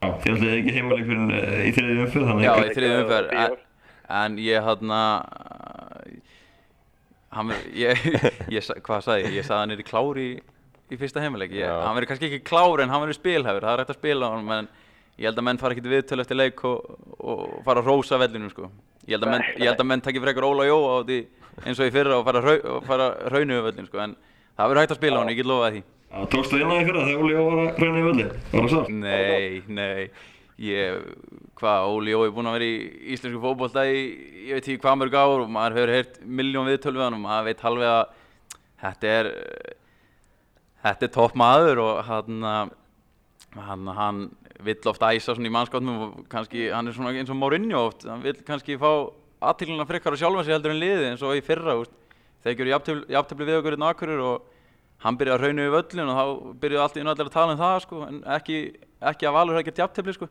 þið 0.01 0.31
ætlaði 0.35 0.53
ekki 0.59 0.75
heimaleg 0.77 1.09
fyrir 1.09 1.33
uh, 1.37 1.61
í 1.61 1.71
þriðið 1.77 2.03
umfyrð, 2.05 2.27
þannig 2.31 2.45
Já, 2.47 2.53
í 2.57 2.75
þriðið 2.77 3.01
umferð 3.03 3.57
en, 4.11 4.37
ég 4.43 4.65
hann 4.67 4.95
hann 7.31 7.51
ver- 7.51 7.67
ég, 7.77 8.01
ég, 8.55 8.63
sa- 8.65 8.79
hvað 8.83 9.05
sagði 9.05 9.27
ég, 9.27 9.35
ég 9.39 9.47
sagði 9.47 9.59
hann 9.63 9.75
er 9.77 9.83
klár 9.87 10.19
í, 10.19 10.29
í 10.91 10.97
fyrsta 10.99 11.23
heimalik. 11.23 11.53
Ég, 11.55 11.67
hann 11.69 11.95
verður 11.95 12.11
kannski 12.11 12.27
ekki 12.27 12.41
klár 12.49 12.83
en 12.83 12.91
hann 12.91 13.03
verður 13.05 13.19
spilhæfur. 13.19 13.63
Það 13.67 13.75
er 13.77 13.83
hægt 13.83 13.93
að 13.93 13.99
spila 14.01 14.27
á 14.27 14.33
hann 14.35 14.51
en 14.57 14.71
ég 15.21 15.29
held 15.29 15.39
að 15.39 15.47
menn 15.47 15.61
fara 15.61 15.77
ekkert 15.77 15.91
viðtölu 15.93 16.25
eftir 16.25 16.39
leik 16.39 16.65
og, 16.67 16.97
og 17.21 17.45
fara 17.67 17.83
að 17.83 17.87
rósa 17.91 18.19
vellinum 18.19 18.51
sko. 18.51 18.67
Ég 19.07 19.15
held 19.15 19.27
að 19.27 19.33
menn, 19.35 19.47
ég 19.61 19.69
held 19.69 19.79
að 19.85 19.89
menn 19.93 20.03
takki 20.03 20.23
frekar 20.23 20.47
Óla 20.49 20.67
Jó 20.67 20.77
á 20.91 20.95
því 21.07 21.21
eins 21.67 21.79
og 21.79 21.87
í 21.87 21.93
fyrra 21.93 22.17
og 22.19 22.27
fara, 22.27 22.41
að 22.41 22.67
og 22.71 22.91
raunu 23.31 23.57
við 23.57 23.65
vellin 23.69 23.87
sko 23.89 24.01
en 24.03 24.13
það 24.57 24.69
verður 24.71 24.81
hægt 24.83 24.93
að 24.95 24.99
spila 25.01 25.17
á 25.17 25.21
hann, 25.21 25.31
ég 25.31 25.39
get 25.41 25.49
lofaði 25.49 25.73
því 25.79 25.83
Já, 26.12 26.26
tókstu 26.28 26.60
inn 26.60 26.67
á 26.67 26.76
því 26.76 26.88
fyrra 26.89 27.06
þegar 27.08 27.21
Óli 27.24 27.36
Jó 27.36 27.43
var 27.47 27.60
að 27.62 27.78
hrauna 27.80 28.00
í 28.00 28.06
völli? 28.06 28.24
Var 28.52 28.65
það 28.65 28.74
sárt? 28.74 28.89
Nei, 28.91 29.62
nei 29.71 30.10
ég, 30.62 31.06
hvað, 31.62 31.86
Óli 31.88 32.12
Jó 32.12 32.24
er 32.26 32.34
búinn 32.36 32.50
að 32.52 32.58
vera 32.58 32.67
í 32.67 32.82
íslensku 33.15 33.39
fótbolta 33.45 33.86
í, 33.88 34.02
ég 34.50 34.58
veit 34.58 34.65
ekki 34.65 34.82
hvað 34.84 35.00
mörg 35.00 35.15
ár 35.15 35.45
og 35.45 35.54
maður 35.56 35.78
hefur 35.80 35.93
heyrt 35.95 36.19
miljón 36.26 36.67
viðtöl 36.67 36.93
við 36.97 37.06
hann 37.06 37.17
og 37.17 37.24
maður 37.24 37.47
veit 37.47 37.63
alveg 37.71 37.93
að 37.93 38.04
þetta 38.84 39.15
er 39.15 39.32
þetta 40.84 41.08
er 41.08 41.15
topp 41.15 41.39
maður 41.39 41.84
og 41.86 42.04
hann 42.10 42.45
hann, 43.56 43.91
hann 43.95 44.21
vill 44.62 44.78
oft 44.91 45.04
æsa 45.08 45.34
svona 45.34 45.50
í 45.50 45.56
mannskapnum 45.56 46.06
og 46.06 46.21
kannski, 46.32 46.67
hann 46.76 46.91
er 46.91 46.95
svona 46.95 47.15
eins 47.15 47.32
og 47.32 47.39
Mourinho 47.39 47.88
oft 47.88 48.06
hann 48.10 48.24
vill 48.24 48.38
kannski 48.45 48.78
fá 48.82 48.91
aðtíluna 49.41 49.88
frekar 49.89 50.13
á 50.13 50.19
sjálfa 50.19 50.45
sig 50.45 50.56
heldur 50.58 50.76
en 50.76 50.82
liði 50.82 51.12
eins 51.12 51.24
og 51.26 51.39
í 51.39 51.45
fyrra 51.45 51.80
úst. 51.80 51.93
þeir 52.43 52.58
gerur 52.58 52.74
jafntefli 53.10 53.45
við 53.47 53.62
okkur 53.62 53.76
hérna 53.76 53.89
á 53.89 53.93
Akureyri 53.93 54.26
og 54.26 54.50
hann 55.01 55.17
byrjaði 55.17 55.37
að 55.37 55.43
hraunu 55.45 55.65
við 55.65 55.75
völlin 55.75 56.11
og 56.11 56.17
þá 56.17 56.25
byrjuði 56.61 56.83
allt 56.83 56.97
í 56.97 57.03
náttúrulega 57.05 57.31
að 57.31 57.37
tala 57.37 57.55
um 57.55 57.61
það 57.61 57.75
sko, 57.85 58.01
en 58.07 58.23
ekki, 58.37 58.57
ekki 59.11 59.27
að 59.27 59.37
Valur 59.37 59.57
hafi 59.57 59.67
gert 59.69 59.81
jafntefli 59.81 60.15
sko. 60.17 60.29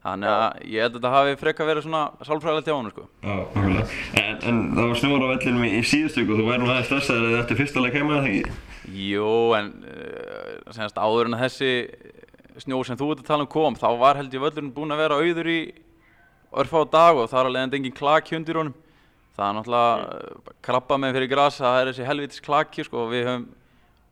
þannig 0.00 0.32
að 0.32 0.62
ég 0.72 0.80
held 0.80 0.94
að 0.94 0.96
þetta 0.96 1.12
hafi 1.12 1.36
frekar 1.42 1.68
verið 1.68 1.84
svona 1.84 2.02
sálfræðilegt 2.24 2.70
hjá 2.70 2.74
hann 2.74 2.90
sko. 2.94 3.02
Já, 3.20 3.32
nákvæmlega. 3.36 3.98
En, 4.16 4.38
en 4.48 4.60
það 4.78 4.88
var 4.88 5.00
snjór 5.02 5.24
á 5.28 5.32
vellinum 5.34 5.66
í, 5.66 5.72
í 5.76 5.82
síðustu 5.84 6.24
ykkur, 6.24 6.40
þú 6.40 6.46
væri 6.48 6.62
nú 6.62 6.70
aðeins 6.70 6.88
stressaður 6.88 7.28
eða 7.28 7.42
eftir 7.42 7.60
fyrsta 7.60 7.84
leik 7.84 7.98
heima 7.98 8.16
eða 8.16 8.30
ekki? 8.30 8.54
Jú, 8.96 9.34
en 9.58 9.68
uh, 9.84 10.72
semast 10.72 10.96
áður 10.96 11.28
en 11.28 11.36
að 11.36 11.44
þessi 11.44 11.72
snjó 12.64 12.80
sem 12.88 12.98
þú 12.98 13.12
ert 13.12 13.22
að 13.22 13.28
tala 13.28 13.44
um 13.44 13.52
kom, 13.52 13.76
þá 13.76 13.88
var 14.00 14.18
held 14.18 14.32
ég 14.34 14.42
völlurinn 14.42 14.72
búinn 14.74 14.96
að 14.96 15.02
vera 15.04 15.20
auður 15.20 15.52
í 15.52 15.60
örfá 16.50 16.80
dag 16.90 17.20
og 17.20 17.28
þar 17.30 17.50
alveg 17.50 17.68
en 17.68 17.76
engin 17.78 17.96
klaki 18.00 18.40
undir 18.40 18.58
honum. 18.58 18.74
Það 19.36 19.46
er 19.46 19.56
náttúrulega 19.58 19.92
mm. 20.00 20.52
krabba 20.64 20.98
með 21.00 21.16
fyrir 21.18 21.30
gras, 21.30 21.60
það 21.60 21.78
er 21.78 21.90
þessi 21.90 22.08
helvitis 22.08 22.44
klaki 22.44 22.88
sko 22.88 23.04
og 23.04 23.12
við 23.12 23.28
höfum 23.28 23.46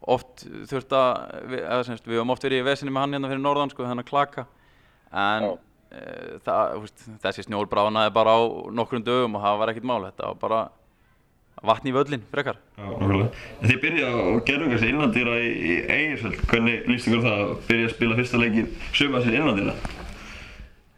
oft 0.01 0.45
þurft 0.71 0.93
að, 0.95 1.13
við, 1.51 1.63
eða 1.65 1.85
semst, 1.89 2.07
við 2.07 2.21
höfum 2.21 2.35
oft 2.35 2.45
verið 2.47 2.63
í 2.63 2.67
vesinni 2.69 2.93
með 2.95 3.05
hann 3.05 3.17
hérna 3.19 3.31
fyrir 3.33 3.45
norðan 3.45 3.73
sko 3.73 3.87
þennan 3.89 4.09
klaka. 4.09 4.47
En 5.11 5.49
uh, 5.51 6.39
það, 6.47 6.75
veist, 6.85 7.07
þessi 7.25 7.47
snjór 7.49 7.71
bránaði 7.71 8.15
bara 8.15 8.37
á 8.37 8.41
nokkrum 8.79 9.05
dögum 9.07 9.39
og 9.39 9.47
það 9.47 9.63
var 9.63 9.73
ekkert 9.73 9.89
mál, 9.91 10.03
þetta 10.07 10.33
var 10.33 10.43
bara 10.43 10.61
vatn 11.69 11.89
í 11.91 11.93
völlin, 11.97 12.23
frekar. 12.31 12.59
Já, 12.79 12.85
nákvæmlega. 12.87 13.31
En 13.59 13.71
þið 13.73 13.79
byrjaði 13.83 14.19
á 14.23 14.27
gerðungarsi 14.47 14.91
innandýra 14.93 15.39
í, 15.43 15.49
í 15.59 15.79
Eirsvöld, 15.91 16.43
hvernig 16.53 16.85
líst 16.87 17.09
ykkur 17.11 17.25
það 17.25 17.41
að 17.43 17.55
byrja 17.71 17.89
að 17.89 17.95
spila 17.97 18.19
fyrsta 18.21 18.43
leikin 18.45 18.69
suma 18.95 19.23
sér 19.25 19.39
innandýra? 19.41 19.75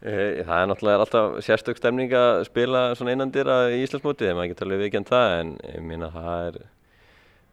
Eh, 0.01 0.41
Það 0.45 0.59
er 0.59 0.69
náttúrulega 0.69 1.01
alltaf 1.05 1.39
sérstök 1.45 1.77
stemning 1.81 2.13
að 2.17 2.43
spila 2.47 2.83
svona 2.97 3.13
innandýra 3.13 3.57
í 3.73 3.81
Íslandsmóti 3.85 4.25
þegar 4.25 4.37
maður 4.37 4.53
getur 4.53 4.67
alveg 4.67 4.83
vikjandi 4.85 5.13
það 5.13 5.33
en 5.39 5.51
ég 5.71 5.83
minna 5.85 6.11
það 6.13 6.45
er 6.51 6.61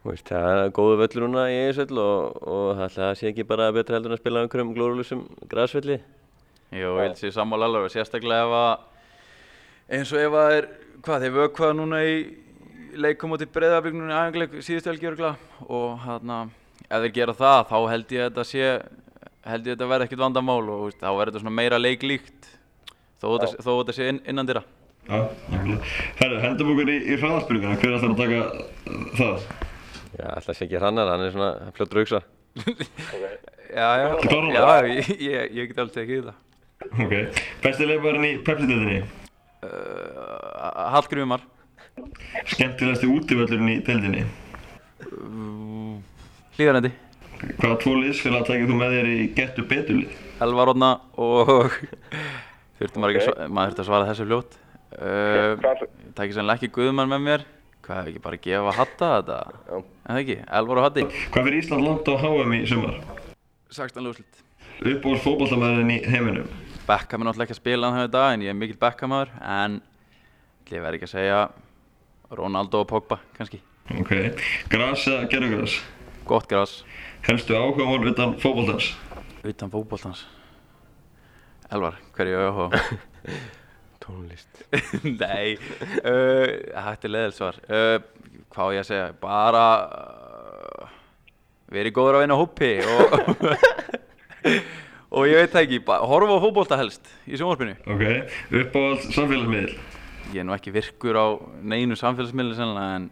veist, 0.06 0.28
það 0.30 0.62
er 0.62 0.72
góðu 0.76 0.98
völlur 1.02 1.26
núna 1.26 1.46
í 1.50 1.56
Eirsvöll 1.66 2.00
og, 2.02 2.38
og 2.42 2.68
það 2.78 2.84
ætla 2.86 3.08
að 3.08 3.16
sé 3.20 3.30
ekki 3.32 3.46
bara 3.48 3.72
betra 3.74 3.98
heldur 3.98 4.12
en 4.12 4.18
að 4.18 4.22
spila 4.22 4.40
á 4.40 4.42
einhverjum 4.44 4.74
glórulusum 4.76 5.24
græsvelli 5.50 5.98
Jú, 5.98 6.92
ég 6.92 7.02
held 7.02 7.18
sér 7.18 7.34
sammála 7.34 7.68
alveg 7.68 7.88
og 7.88 7.94
sérstaklega 7.94 8.44
ef 8.44 8.54
að 8.58 9.96
eins 9.98 10.12
og 10.12 10.22
ef 10.22 10.38
að 10.38 10.54
er, 10.58 10.70
hvað, 11.02 11.24
þeir 11.24 11.36
vökvaða 11.38 11.78
núna 11.78 12.02
í 12.04 12.14
leikum 12.98 13.34
út 13.34 13.44
í 13.44 13.50
breyðablíknunni 13.52 14.14
æfingarleik 14.14 14.56
síðustu 14.64 14.92
helgi 14.92 15.10
örgla 15.10 15.34
og 15.66 15.98
hérna, 16.04 16.40
ef 16.86 17.04
þeir 17.04 17.14
gera 17.18 17.36
það 17.36 17.60
þá 17.72 17.76
held 17.92 18.16
ég 18.16 18.24
að 18.24 18.30
þetta 18.30 18.48
sé 18.48 18.72
held 19.48 19.68
ég 19.68 19.76
þetta 19.76 19.88
verði 19.92 20.08
ekkert 20.08 20.24
vandamál 20.24 20.60
og 20.62 20.74
þú 20.74 20.88
veist, 20.88 21.00
þá 21.00 21.08
verður 21.10 21.32
þetta 21.32 21.44
svona 21.44 21.56
meira 21.56 21.80
leiklíkt 21.80 22.50
þó 23.22 23.28
þetta, 23.38 23.94
sé 23.96 24.10
inn, 24.12 24.20
innan 24.28 24.48
dýra. 24.48 24.62
Já, 25.08 25.22
nákvæmlega. 25.48 25.92
Herru, 26.18 26.40
hendum 26.42 26.72
okkur 26.74 26.92
í, 26.92 26.98
í 27.00 27.16
hraðaspurninguna, 27.16 27.78
hver 27.80 27.96
ætlar 27.96 28.12
að 28.12 28.18
taka 28.20 28.40
uh, 28.44 29.06
það? 29.16 29.67
Já, 30.18 30.26
alltaf 30.34 30.56
sé 30.58 30.66
ekki 30.66 30.78
hrannar, 30.80 31.12
hann 31.12 31.22
er 31.28 31.34
svona 31.34 31.72
fljótt 31.76 31.94
rauksa. 31.94 32.20
Já, 33.68 33.88
já, 34.02 34.06
klárar 34.24 34.86
já, 34.88 34.96
ég, 34.98 35.10
ég, 35.22 35.52
ég 35.54 35.70
get 35.70 35.78
alveg 35.78 35.94
tekið 35.94 36.24
þetta. 36.24 36.34
Ok, 36.88 37.14
besti 37.62 37.86
leikmaðurinn 37.86 38.26
í 38.26 38.32
Pepsi-deildinni? 38.46 38.98
Uh, 39.62 40.88
Hallgrímar, 40.94 41.42
Skemmtilegasti 42.46 43.10
útivöllurinn 43.10 43.72
í 43.74 43.80
deildinni? 43.86 44.24
hlýðarendi, 46.58 46.90
Hvaða 47.58 47.76
tvo 47.82 47.92
liðsfélag 48.00 48.46
tækir 48.48 48.66
þú 48.66 48.76
með 48.78 48.94
þér 48.96 49.08
í 49.12 49.18
Gettu 49.36 49.64
Betulið? 49.70 50.14
Elvar 50.42 50.72
Odna 50.72 50.88
og 51.22 51.76
þurfti 52.80 53.02
maður 53.02 53.20
ekki, 53.20 53.36
að 53.78 53.86
svara 53.86 54.08
þessu 54.08 54.26
fljótt. 54.26 54.56
Uh, 54.98 55.54
Hvað, 55.62 55.84
ég 55.86 56.16
tæki 56.18 56.34
sannlega 56.34 56.58
ekki 56.58 56.72
Guðmann 56.74 57.10
með 57.12 57.24
mér, 57.28 57.46
hvað 57.88 57.98
hefur 58.02 58.10
ekki 58.12 58.22
bara 58.24 58.38
að 58.38 58.44
gefa 58.46 58.72
Hatta 58.76 59.08
þetta? 59.16 59.38
Já. 59.68 59.76
En 59.78 60.12
það 60.12 60.20
ekki, 60.22 60.36
Elvar 60.60 60.80
og 60.80 60.84
Hatti. 60.86 61.04
Hvað 61.32 61.46
fyrir 61.48 61.58
Ísland 61.62 61.86
langt 61.86 62.08
á 62.08 62.14
HM 62.20 62.52
í 62.54 62.60
sumar? 62.68 62.98
16 63.72 64.04
lúslitt. 64.06 64.42
Uppbóðs 64.78 65.24
fótballtamæðurinn 65.24 65.94
í 65.96 65.98
heiminum? 66.08 66.50
Beckham 66.88 67.24
er 67.24 67.28
náttúrulega 67.28 67.48
ekki 67.48 67.56
að 67.56 67.60
spila 67.62 67.88
hann 67.90 67.98
hefur 68.02 68.12
dag 68.14 68.34
en 68.36 68.44
ég 68.46 68.52
er 68.52 68.56
mikill 68.56 68.78
Beckhamaður 68.80 69.32
en 69.56 69.80
ég 70.70 70.84
verð 70.84 70.98
ekki 70.98 71.08
að 71.08 71.14
segja 71.16 71.40
Ronaldo 72.38 72.84
og 72.84 72.88
Pogba 72.92 73.18
kannski. 73.36 73.60
Ok, 73.96 74.12
gras 74.72 75.04
eða 75.08 75.28
gerðugras? 75.32 75.78
Gott 76.28 76.48
græs, 76.48 76.82
Helstu 77.24 77.56
áhugamál 77.56 78.04
utan 78.12 78.36
fótballtans? 78.40 78.92
utan 79.48 79.70
fótboltans. 79.72 80.26
Elvar, 81.72 81.96
hverju 82.16 82.36
er 82.36 82.50
áhuga? 82.52 82.80
Tónlist. 84.08 84.62
Nei, 85.22 85.58
uh, 86.00 86.48
þetta 86.72 87.08
er 87.08 87.12
leðil 87.12 87.34
svar. 87.36 87.58
Uh, 87.68 87.98
hvað 88.54 88.70
á 88.72 88.74
ég 88.74 88.82
að 88.82 88.88
segja? 88.88 89.08
Bara 89.20 89.64
uh, 89.84 90.94
verið 91.74 91.96
góður 91.98 92.18
að 92.18 92.24
vinna 92.24 92.38
hópi 92.40 92.70
og, 92.88 93.44
og 95.18 95.28
ég 95.28 95.42
veit 95.42 95.52
það 95.52 95.62
ekki, 95.66 95.82
horfa 95.84 96.40
á 96.40 96.44
fótbolta 96.46 96.80
helst 96.80 97.12
í 97.28 97.36
sjónvarpinu. 97.36 97.76
Ok, 97.84 98.34
uppbóðs 98.62 99.12
samfélagsmiðl? 99.12 99.76
Ég 100.32 100.42
er 100.42 100.48
nú 100.48 100.56
ekki 100.56 100.72
virkur 100.72 101.20
á 101.20 101.26
neinu 101.60 101.96
samfélagsmiðli 102.00 102.56
sennilega 102.56 102.98
en 103.02 103.08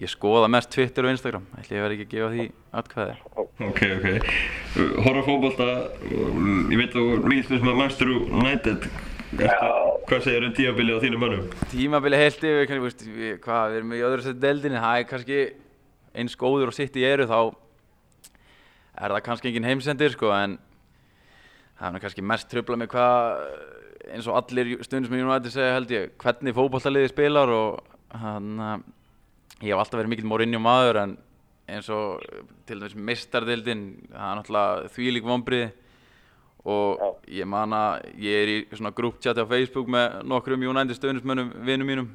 ég 0.00 0.10
skoða 0.10 0.48
mest 0.50 0.70
Twitter 0.72 1.06
og 1.06 1.12
Instagram. 1.16 1.44
Ætli 1.58 1.76
ég 1.76 1.84
verði 1.84 1.98
ekki 1.98 2.06
að 2.06 2.14
gefa 2.14 2.32
því 2.32 2.48
atkvæði. 2.80 3.20
Ok, 3.66 3.80
ok. 3.98 4.08
Uh, 4.70 4.98
Horfa 5.04 5.18
á 5.18 5.26
fótbolta, 5.26 5.70
um, 6.14 6.68
ég 6.70 6.78
veit 6.78 6.94
þú 6.94 7.06
mikið 7.26 7.48
stundum 7.48 7.64
sem 7.64 7.72
að 7.74 7.80
Manchester 7.82 8.14
United. 8.14 8.92
Hvað 9.30 10.24
segir 10.24 10.42
um 10.42 10.54
tíabilið 10.56 10.96
á 10.98 11.02
þínum 11.04 11.20
mönnum? 11.22 11.50
Tímabili 11.70 12.18
heilt 12.18 12.40
yfir, 12.42 13.36
hvað, 13.44 13.66
við 13.70 13.76
erum 13.78 13.92
í 13.94 14.00
öðru 14.02 14.24
seti 14.24 14.42
deldinni, 14.42 14.80
það 14.82 15.02
er 15.02 15.10
kannski 15.12 15.42
eins 16.18 16.34
góður 16.38 16.72
og 16.72 16.74
sitt 16.74 16.96
í 16.98 17.04
eru 17.06 17.28
þá 17.30 17.38
er 18.98 19.14
það 19.14 19.22
kannski 19.28 19.50
engin 19.52 19.68
heimsendir 19.68 20.16
sko 20.16 20.32
en 20.34 20.56
það 21.78 21.98
er 21.98 22.04
kannski 22.04 22.24
mest 22.26 22.50
tröfla 22.50 22.78
með 22.80 22.90
hvað 22.96 23.44
eins 24.10 24.26
og 24.26 24.40
allir 24.40 24.72
stundum 24.82 25.06
sem 25.06 25.20
ég 25.20 25.28
nú 25.28 25.34
ætti 25.36 25.52
að 25.52 25.56
segja 25.56 25.76
held 25.76 25.94
ég 25.94 26.08
hvernig 26.20 26.56
fótballtaliði 26.56 27.12
spilar 27.12 27.52
og 27.54 27.94
hann 28.20 28.50
ég 29.60 29.70
hef 29.70 29.78
alltaf 29.78 30.00
verið 30.00 30.12
mikill 30.16 30.30
Mourinho 30.32 30.62
maður 30.64 31.04
en 31.04 31.14
eins 31.70 31.86
og 31.94 32.24
til 32.66 32.80
dæmis 32.80 32.98
mistardildin 32.98 33.86
það 34.10 34.26
er 34.26 34.40
náttúrulega 34.40 34.90
þvílík 34.96 35.30
vonbriði 35.30 35.70
og 36.64 37.22
ég 37.30 37.48
man 37.48 37.72
að 37.72 38.10
ég 38.20 38.42
er 38.42 38.50
í 38.52 38.56
svona 38.74 38.92
grúptjati 38.92 39.40
á 39.40 39.48
Facebook 39.48 39.88
með 39.88 40.20
nokkrum 40.28 40.66
United 40.68 40.98
stöðnismönnum 40.98 41.54
vinnum 41.64 41.88
mínum. 41.88 42.10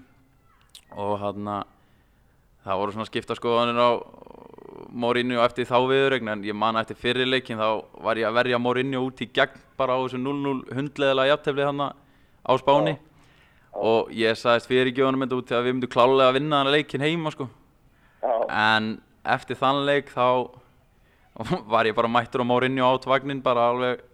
Og 0.95 1.17
hann 1.19 1.49
það 2.65 2.81
voru 2.81 2.95
svona 2.95 3.09
skipta 3.09 3.37
skoðanir 3.37 3.81
á 3.81 3.91
Mourinho 4.95 5.41
eftir 5.43 5.67
þá 5.67 5.79
viðurregn 5.89 6.31
en 6.31 6.43
ég 6.45 6.55
man 6.55 6.77
að 6.77 6.85
eftir 6.85 7.01
fyrirleikin 7.01 7.59
þá 7.59 7.83
var 8.05 8.19
ég 8.19 8.29
að 8.29 8.37
verja 8.37 8.61
Mourinho 8.61 9.01
út 9.07 9.21
í 9.23 9.27
gegn 9.33 9.57
bara 9.79 9.97
á 9.97 9.99
þessu 10.05 10.21
0-0 10.21 10.75
hundleðilega 10.77 11.33
jafntefli 11.33 11.65
hann 11.65 11.83
á 11.89 12.53
Spáni. 12.61 12.95
Og 13.75 14.11
ég 14.15 14.37
sagðist 14.39 14.69
fyrirgjóðanum 14.71 15.25
þetta 15.25 15.39
út 15.39 15.49
til 15.49 15.57
að 15.57 15.65
við 15.65 15.75
myndum 15.75 15.91
klálega 15.91 16.29
að 16.29 16.37
vinna 16.37 16.61
hann 16.61 16.71
leikin 16.71 17.03
heima 17.03 17.33
sko. 17.33 17.49
Já, 18.21 18.35
en 18.47 18.91
eftir 19.35 19.59
þann 19.59 19.83
leik 19.89 20.13
þá 20.13 20.47
var 21.73 21.89
ég 21.89 21.97
bara 21.97 22.11
mættur 22.11 22.45
á 22.45 22.47
Mourinho 22.47 22.87
át 22.87 23.09
vagnin 23.09 23.43
bara 23.43 23.67
alveg 23.73 24.05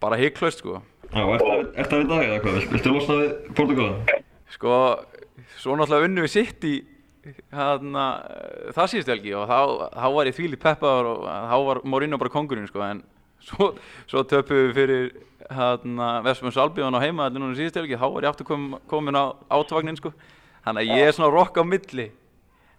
bara 0.00 0.18
hygglust 0.20 0.62
sko 0.64 0.80
Já, 1.10 1.24
ertu 1.26 1.54
ertu 1.74 1.96
að 1.96 2.00
við 2.04 2.08
dag 2.12 2.24
eða 2.26 2.40
hvað? 2.44 2.56
Vilt- 2.58 2.72
Viltu 2.74 2.92
losna 2.94 3.14
við 3.20 3.30
Portugalan? 3.58 3.96
sko 4.54 4.74
svo 5.60 5.76
náttúrulega 5.78 6.06
unnu 6.08 6.22
við 6.26 6.32
sitt 6.34 6.64
í 6.70 6.74
hana, 7.52 8.04
það 8.72 8.86
síðust 8.94 9.10
helgi 9.12 9.32
og 9.36 9.48
þá, 9.50 9.58
þá 9.92 10.06
var 10.14 10.28
ég 10.30 10.36
þvílið 10.38 10.60
peppaður 10.62 11.08
og 11.10 11.24
þá 11.26 11.56
var 11.66 11.80
Mourinho 11.84 12.18
bara 12.22 12.32
kongurinn 12.32 12.68
sko 12.70 12.80
en 12.86 13.02
svo, 13.48 13.70
svo 14.10 14.22
töpuðum 14.28 14.70
við 14.70 14.78
fyrir 14.78 15.10
hana, 15.50 16.08
Vestmjöns 16.24 16.58
Albíðan 16.60 16.96
á 16.96 17.00
heima 17.04 17.26
þetta 17.28 17.42
núna 17.42 17.58
síðust 17.58 17.76
helgi 17.80 17.98
þá 18.00 18.06
var 18.14 18.24
ég 18.26 18.30
aftur 18.32 18.48
kom, 18.48 18.64
komin 18.88 19.18
á 19.18 19.24
átvagnin 19.58 19.98
sko 20.00 20.12
þannig 20.64 20.80
að 20.86 20.96
ég 20.96 21.08
er 21.10 21.16
svona 21.16 21.32
rock 21.34 21.56
á 21.60 21.64
milli 21.64 22.08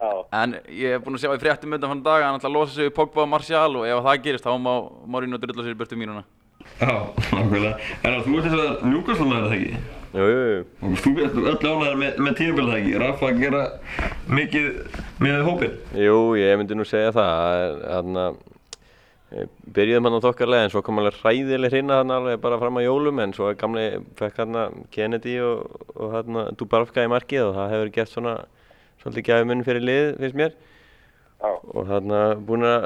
já, 0.01 0.09
En 0.41 0.55
ég 0.73 0.95
hef 0.95 1.03
búinn 1.05 1.17
að 1.19 1.25
sjá 1.25 1.33
í 1.35 1.41
fréttum 1.41 1.73
undan 1.77 1.91
fann 1.93 2.03
dag 2.05 2.21
að 2.23 2.27
hann 2.31 2.39
ætla 2.39 2.49
að 2.49 2.55
losa 2.57 2.73
sig 2.77 2.87
við 2.89 2.95
Pogba 2.97 3.25
og 3.25 3.29
Martial 3.35 3.75
og 3.77 3.85
ef 3.89 3.99
það 4.07 4.21
gerist 4.25 4.45
þá 4.47 4.53
má 4.57 4.71
Mourinho 5.05 5.37
drulla 5.41 5.65
sér 5.67 5.75
í 5.75 5.79
burtu 5.81 5.97
mínuna. 5.99 6.23
Já, 6.81 6.93
nákvæmlega. 7.31 7.73
En 8.03 8.21
þú 8.25 8.37
ert 8.37 8.47
þess 8.47 8.61
að 8.61 9.27
með 9.31 9.43
það 9.47 9.57
ekki? 9.57 9.81
Jú, 10.11 10.27
jú, 10.27 10.39
jú. 10.51 10.63
Og 10.83 10.95
þú 10.99 11.11
ert 11.23 11.35
öll 11.39 11.71
ánæður 11.71 11.99
með, 12.01 12.21
með 12.25 12.37
tímabilið 12.39 12.71
það 12.71 12.79
ekki? 12.81 12.95
Rafa 13.01 13.27
að 13.29 13.43
gera 13.45 13.61
mikið 14.39 14.71
með 15.23 15.43
hópinn? 15.47 15.75
Jú, 16.03 16.15
ég 16.41 16.57
myndi 16.59 16.77
nú 16.77 16.87
segja 16.87 17.13
það. 17.15 17.77
Þannig 17.85 18.25
að 18.25 18.39
byrjuðum 19.71 20.07
hann 20.09 20.17
á 20.19 20.25
þokkarlega 20.25 20.67
en 20.67 20.73
svo 20.73 20.81
kom 20.83 20.99
alveg 20.99 21.19
hræðileg 21.21 21.71
hrinna 21.71 22.01
hann 22.01 22.11
alveg 22.11 22.41
bara 22.43 22.57
fram 22.59 22.75
á 22.75 22.81
jólum 22.83 23.21
en 23.23 23.31
svo 23.35 23.47
gamli 23.55 23.85
fekk 24.19 24.41
hann 24.43 24.81
Kennedy 24.91 25.37
og, 25.39 25.77
og 25.95 26.17
hann 26.17 26.39
Dubravka 26.59 27.05
í 27.05 27.11
markið 27.11 27.45
og 27.45 27.55
það 27.55 27.71
hefur 27.75 27.93
gert 27.95 28.11
svona 28.11 28.33
svolítið 29.01 29.29
gæfuminn 29.29 29.63
fyrir 29.65 29.87
lið, 29.87 30.09
finnst 30.19 30.39
mér. 30.41 30.57
Og 31.41 31.87
hann 31.89 32.11
búin 32.45 32.65
að 32.67 32.85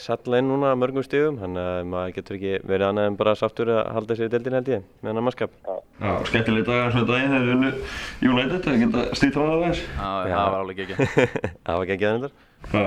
salla 0.00 0.40
inn 0.40 0.48
núna 0.50 0.72
mörgum 0.78 1.04
stigum, 1.06 1.36
þannig 1.38 1.66
að 1.70 1.90
maður 1.92 2.14
getur 2.16 2.38
ekki 2.38 2.54
verið 2.66 2.86
annað 2.88 3.08
en 3.10 3.18
bara 3.20 3.34
sáttur 3.38 3.70
að 3.70 3.82
halda 3.94 4.16
sér 4.18 4.26
í 4.26 4.32
deildin 4.32 4.56
held 4.58 4.70
ég, 4.72 4.86
með 5.02 5.12
hann 5.12 5.20
að 5.20 5.26
mannskap. 5.28 5.58
Já, 6.02 6.12
skemmtileg 6.30 6.66
dagar 6.66 6.94
svona 6.94 7.10
daginn 7.12 7.34
þegar 7.34 7.46
við 7.46 7.54
unnu 7.56 8.32
United, 8.32 8.64
það 8.66 8.80
geta 8.82 9.04
stýtt 9.20 9.36
frá 9.36 9.44
það 9.44 9.54
aðeins. 9.58 9.82
Það 9.98 10.32
Já. 10.32 10.34
það 10.34 10.50
var 10.56 10.60
alveg 10.64 10.82
ekki. 10.86 11.10
það 11.66 11.78
var 11.78 11.84
ekki 11.86 11.96
ekki 11.98 12.10
aðeins. 12.10 12.38
Já, 12.72 12.84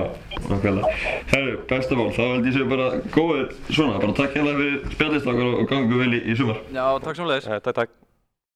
nákvæmlega. 0.50 0.94
Herru, 1.32 1.58
besta 1.68 1.98
mál, 2.00 2.08
þá 2.16 2.22
held 2.24 2.48
ég 2.48 2.56
séu 2.56 2.68
bara 2.70 2.88
góðir 3.16 3.46
svona, 3.68 4.00
bara 4.00 4.16
takk 4.20 4.36
hérna 4.36 4.56
fyrir 4.56 4.96
spjallistlokkar 4.96 5.54
og 5.62 5.70
gangu 5.72 6.00
vel 6.00 6.12
í, 6.16 6.24
í 6.32 6.36
sumar. 6.36 6.60
Já, 6.72 6.84
takk 7.04 7.20
svo 7.20 7.28
leiðis. 7.28 7.48
Takk, 7.52 7.72
takk. 7.84 8.02